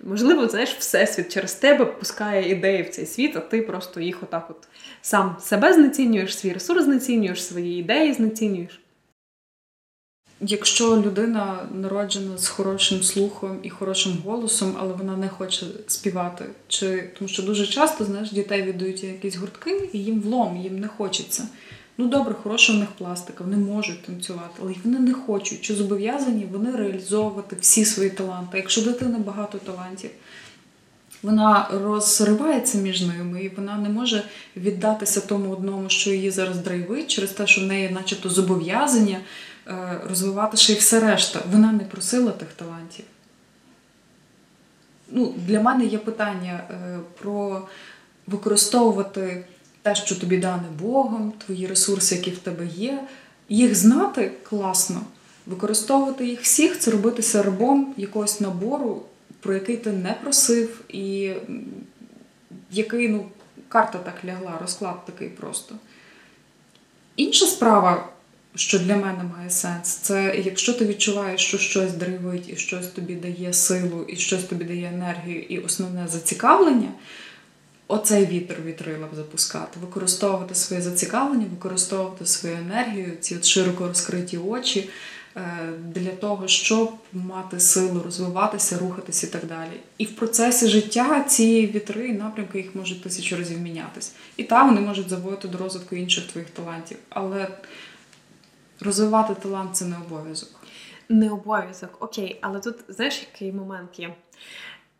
[0.01, 4.47] можливо, знаєш, всесвіт через тебе пускає ідеї в цей світ, а ти просто їх отак
[4.51, 4.69] от
[5.03, 8.84] сам себе знецінюєш, свій ресурс знецінюєш, свої ідеї знецінюєш.
[10.47, 17.11] Якщо людина народжена з хорошим слухом і хорошим голосом, але вона не хоче співати, чи
[17.19, 21.49] тому що дуже часто знаєш, дітей віддають якісь гуртки, і їм влом, їм не хочеться.
[21.99, 26.47] Ну добре, хороша в них пластика, вони можуть танцювати, але вони не хочуть чи зобов'язані
[26.53, 28.57] вони реалізовувати всі свої таланти.
[28.57, 30.11] Якщо дитина багато талантів,
[31.23, 34.23] вона розривається між ними, і вона не може
[34.57, 39.21] віддатися тому одному, що її зараз драйвить, через те, що в неї, начебто, зобов'язання.
[39.69, 41.41] Е, розвивати ще й все решта.
[41.53, 43.05] Вона не просила тих талантів.
[45.11, 47.69] Ну, Для мене є питання е, про
[48.27, 49.45] використовувати
[49.83, 53.05] те, що тобі дане Богом, твої ресурси, які в тебе є,
[53.49, 55.01] їх знати класно,
[55.47, 59.03] використовувати їх всіх, це робитися рабом якогось набору,
[59.41, 61.33] про який ти не просив, і
[62.71, 63.27] який, ну,
[63.69, 65.75] карта так лягла, розклад такий просто.
[67.17, 68.09] Інша справа
[68.55, 73.15] що для мене має сенс, це якщо ти відчуваєш, що щось драйвить, і щось тобі
[73.15, 76.89] дає силу, і щось тобі дає енергію, і основне зацікавлення.
[77.89, 84.39] Оцей вітер вітрила б запускати, використовувати своє зацікавлення, використовувати свою енергію, ці от широко розкриті
[84.39, 84.89] очі
[85.37, 85.43] е,
[85.95, 89.81] для того, щоб мати силу розвиватися, рухатися і так далі.
[89.99, 94.13] І в процесі життя ці вітри і напрямки їх можуть тисячу разів мінятись.
[94.37, 96.97] І там вони можуть заводити до розвитку інших твоїх талантів.
[97.09, 97.49] Але
[98.81, 100.51] Розвивати талант це не обов'язок.
[101.09, 104.15] Не обов'язок, окей, але тут знаєш, який момент є?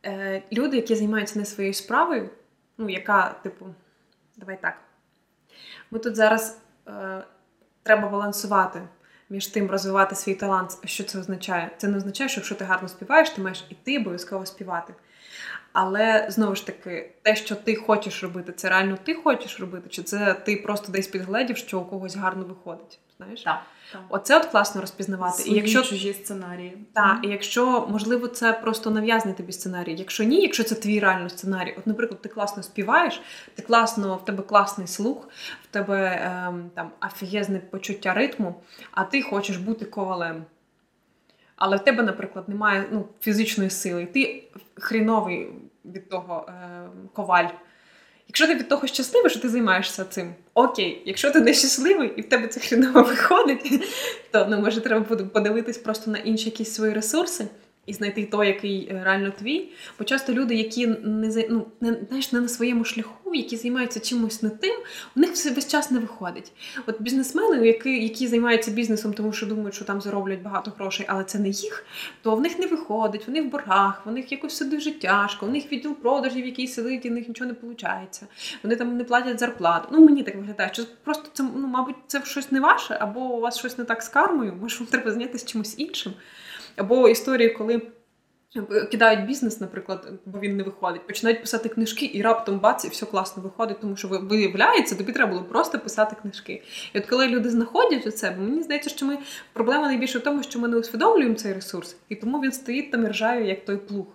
[0.05, 2.31] Е, Люди, які займаються не своєю справою,
[2.79, 3.67] ну, яка, типу,
[4.37, 4.77] давай так.
[5.91, 6.59] Ми тут зараз
[6.89, 7.25] е,
[7.83, 8.83] треба балансувати
[9.31, 10.79] між тим, розвивати свій талант.
[10.85, 11.71] Що це означає?
[11.79, 14.95] Це не означає, що якщо ти гарно співаєш, ти маєш іти обов'язково співати.
[15.73, 20.03] Але знову ж таки, те, що ти хочеш робити, це реально ти хочеш робити, чи
[20.03, 22.99] це ти просто десь підгледів, що у когось гарно виходить?
[23.19, 23.43] Знаєш?
[23.43, 23.63] Так.
[23.93, 24.03] так.
[24.09, 25.43] Оце от класно розпізнавати.
[25.43, 26.79] Свої і якщо чужі сценарії.
[26.93, 29.95] Так, і якщо, можливо, це просто нав'язаний тобі сценарій.
[29.99, 33.23] Якщо ні, якщо це твій реальний сценарій, от, наприклад, ти класно співаєш,
[33.55, 35.29] ти класно, в тебе класний слух,
[35.65, 40.45] в тебе ем, там афієзне почуття ритму, а ти хочеш бути ковалем.
[41.57, 44.45] Але в тебе, наприклад, немає ну, фізичної сили, ти
[44.75, 45.49] хріновий
[45.85, 47.49] від того е, коваль.
[48.29, 52.21] Якщо ти від того щасливий, що ти займаєшся цим, окей, якщо ти не щасливий і
[52.21, 53.85] в тебе це хріново виходить,
[54.31, 57.47] то ну, може треба буде подивитись просто на інші якісь свої ресурси
[57.87, 59.69] і знайти той, який е, реально твій.
[59.99, 64.43] Бо часто люди, які не ну, не, знаєш, не на своєму шляху, які займаються чимось
[64.43, 64.75] не тим,
[65.17, 66.53] у них все весь час не виходить.
[66.87, 71.25] От бізнесмени, які які займаються бізнесом, тому що думають, що там зароблять багато грошей, але
[71.25, 71.85] це не їх,
[72.23, 75.49] то в них не виходить, вони в боргах, в них якось все дуже тяжко, у
[75.49, 78.23] них відділ продажів, який сидить, і в них нічого не виходить.
[78.63, 79.89] Вони там не платять зарплату.
[79.93, 83.41] Ну мені так виглядає, що просто це ну, мабуть, це щось не ваше, або у
[83.41, 86.13] вас щось не так з кармою, може вам треба зайнятися чимось іншим.
[86.77, 87.83] Або історії, коли
[88.91, 93.07] кидають бізнес, наприклад, бо він не виходить, починають писати книжки, і раптом бац, і все
[93.07, 96.63] класно виходить, тому що виявляється, тобі треба було просто писати книжки.
[96.93, 99.19] І от коли люди знаходять у бо мені здається, що ми
[99.53, 103.05] проблема найбільше в тому, що ми не усвідомлюємо цей ресурс, і тому він стоїть там
[103.05, 104.07] і ржає, як той плуг.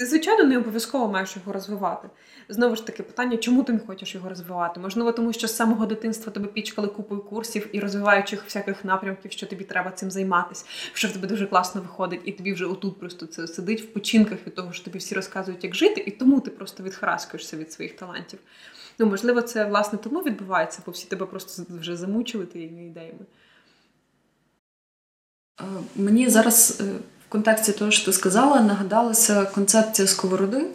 [0.00, 2.08] Ти, звичайно, не обов'язково маєш його розвивати.
[2.48, 4.80] Знову ж таки, питання, чому ти не хочеш його розвивати?
[4.80, 9.46] Можливо, тому що з самого дитинства тебе пічкали купою курсів і розвиваючих всяких напрямків, що
[9.46, 13.26] тобі треба цим займатися, що в тебе дуже класно виходить, і тобі вже отут просто
[13.26, 16.50] це сидить в починках від того, що тобі всі розказують, як жити, і тому ти
[16.50, 18.38] просто відхараскуєшся від своїх талантів.
[18.98, 23.26] Ну, можливо, це власне тому відбувається, бо всі тебе просто вже замучили тими ідеями.
[25.60, 25.64] Е,
[25.96, 26.84] мені зараз е,
[27.30, 30.66] контексті того, що ти сказала, нагадалася концепція сковороди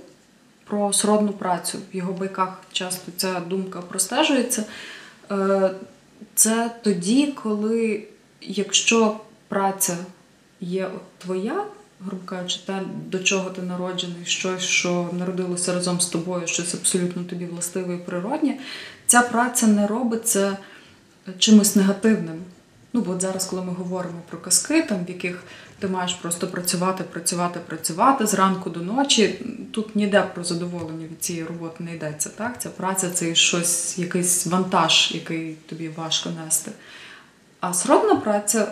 [0.63, 1.77] про сродну працю.
[1.93, 4.63] В його байках часто ця думка простежується.
[5.31, 5.71] Е,
[6.35, 8.03] це тоді, коли
[8.41, 9.97] якщо праця
[10.61, 11.63] є твоя,
[12.05, 17.23] грубо кажучи, те, до чого ти народжений, щось, що народилося разом з тобою, щось абсолютно
[17.23, 18.57] тобі властиве і природнє,
[19.07, 20.57] ця праця не робиться
[21.37, 22.41] чимось негативним.
[22.93, 25.43] Ну, бо от зараз, коли ми говоримо про казки, там в яких
[25.79, 29.45] ти маєш просто працювати, працювати, працювати зранку до ночі.
[29.71, 32.29] Тут ніде про задоволення від цієї роботи не йдеться.
[32.29, 32.61] Так?
[32.61, 36.71] Ця праця це щось, якийсь вантаж, який тобі важко нести.
[37.59, 38.67] А сродна праця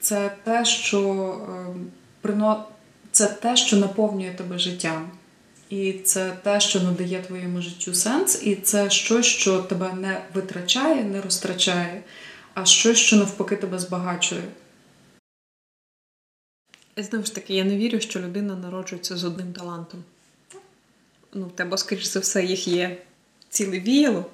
[0.00, 1.00] це те, що
[2.24, 2.54] ем,
[3.12, 5.10] це те, що наповнює тебе життям.
[5.70, 11.04] І це те, що надає твоєму життю сенс, і це щось, що тебе не витрачає,
[11.04, 12.02] не розтрачає,
[12.54, 14.42] а щось, що навпаки тебе збагачує.
[16.96, 20.04] Знову ж таки, я не вірю, що людина народжується з одним талантом.
[21.32, 23.02] Ну, в тебе, скоріш за все, їх є
[23.48, 24.26] ціле віяло.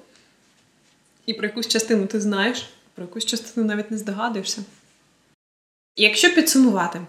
[1.25, 4.63] І про якусь частину ти знаєш, про якусь частину навіть не здогадуєшся.
[5.95, 7.01] якщо підсумувати,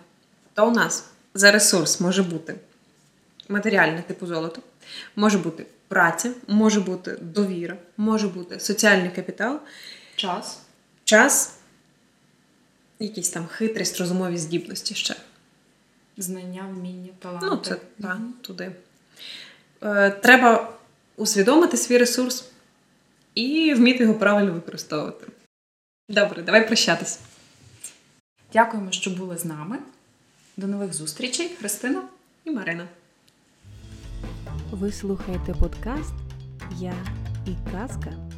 [0.54, 2.54] то у нас за ресурс може бути
[3.48, 4.62] матеріальне типу золото,
[5.16, 9.60] може бути праця, може бути довіра, може бути соціальний капітал,
[10.16, 10.58] час,
[11.04, 11.54] час,
[12.98, 15.16] якісь там хитрість, розумові здібності ще.
[16.16, 17.46] Знання, вміння, таланти.
[17.50, 18.72] Ну, це так, туди.
[19.82, 20.72] Е, Треба
[21.16, 22.44] усвідомити свій ресурс
[23.34, 25.26] і вміти його правильно використовувати.
[26.08, 27.18] Добре, давай прощатись.
[28.52, 29.78] Дякуємо, що були з нами.
[30.56, 32.02] До нових зустрічей, Христина
[32.44, 32.88] і Марина.
[34.70, 36.12] Ви слухаєте подкаст
[36.78, 36.94] Я
[37.46, 38.31] і казка.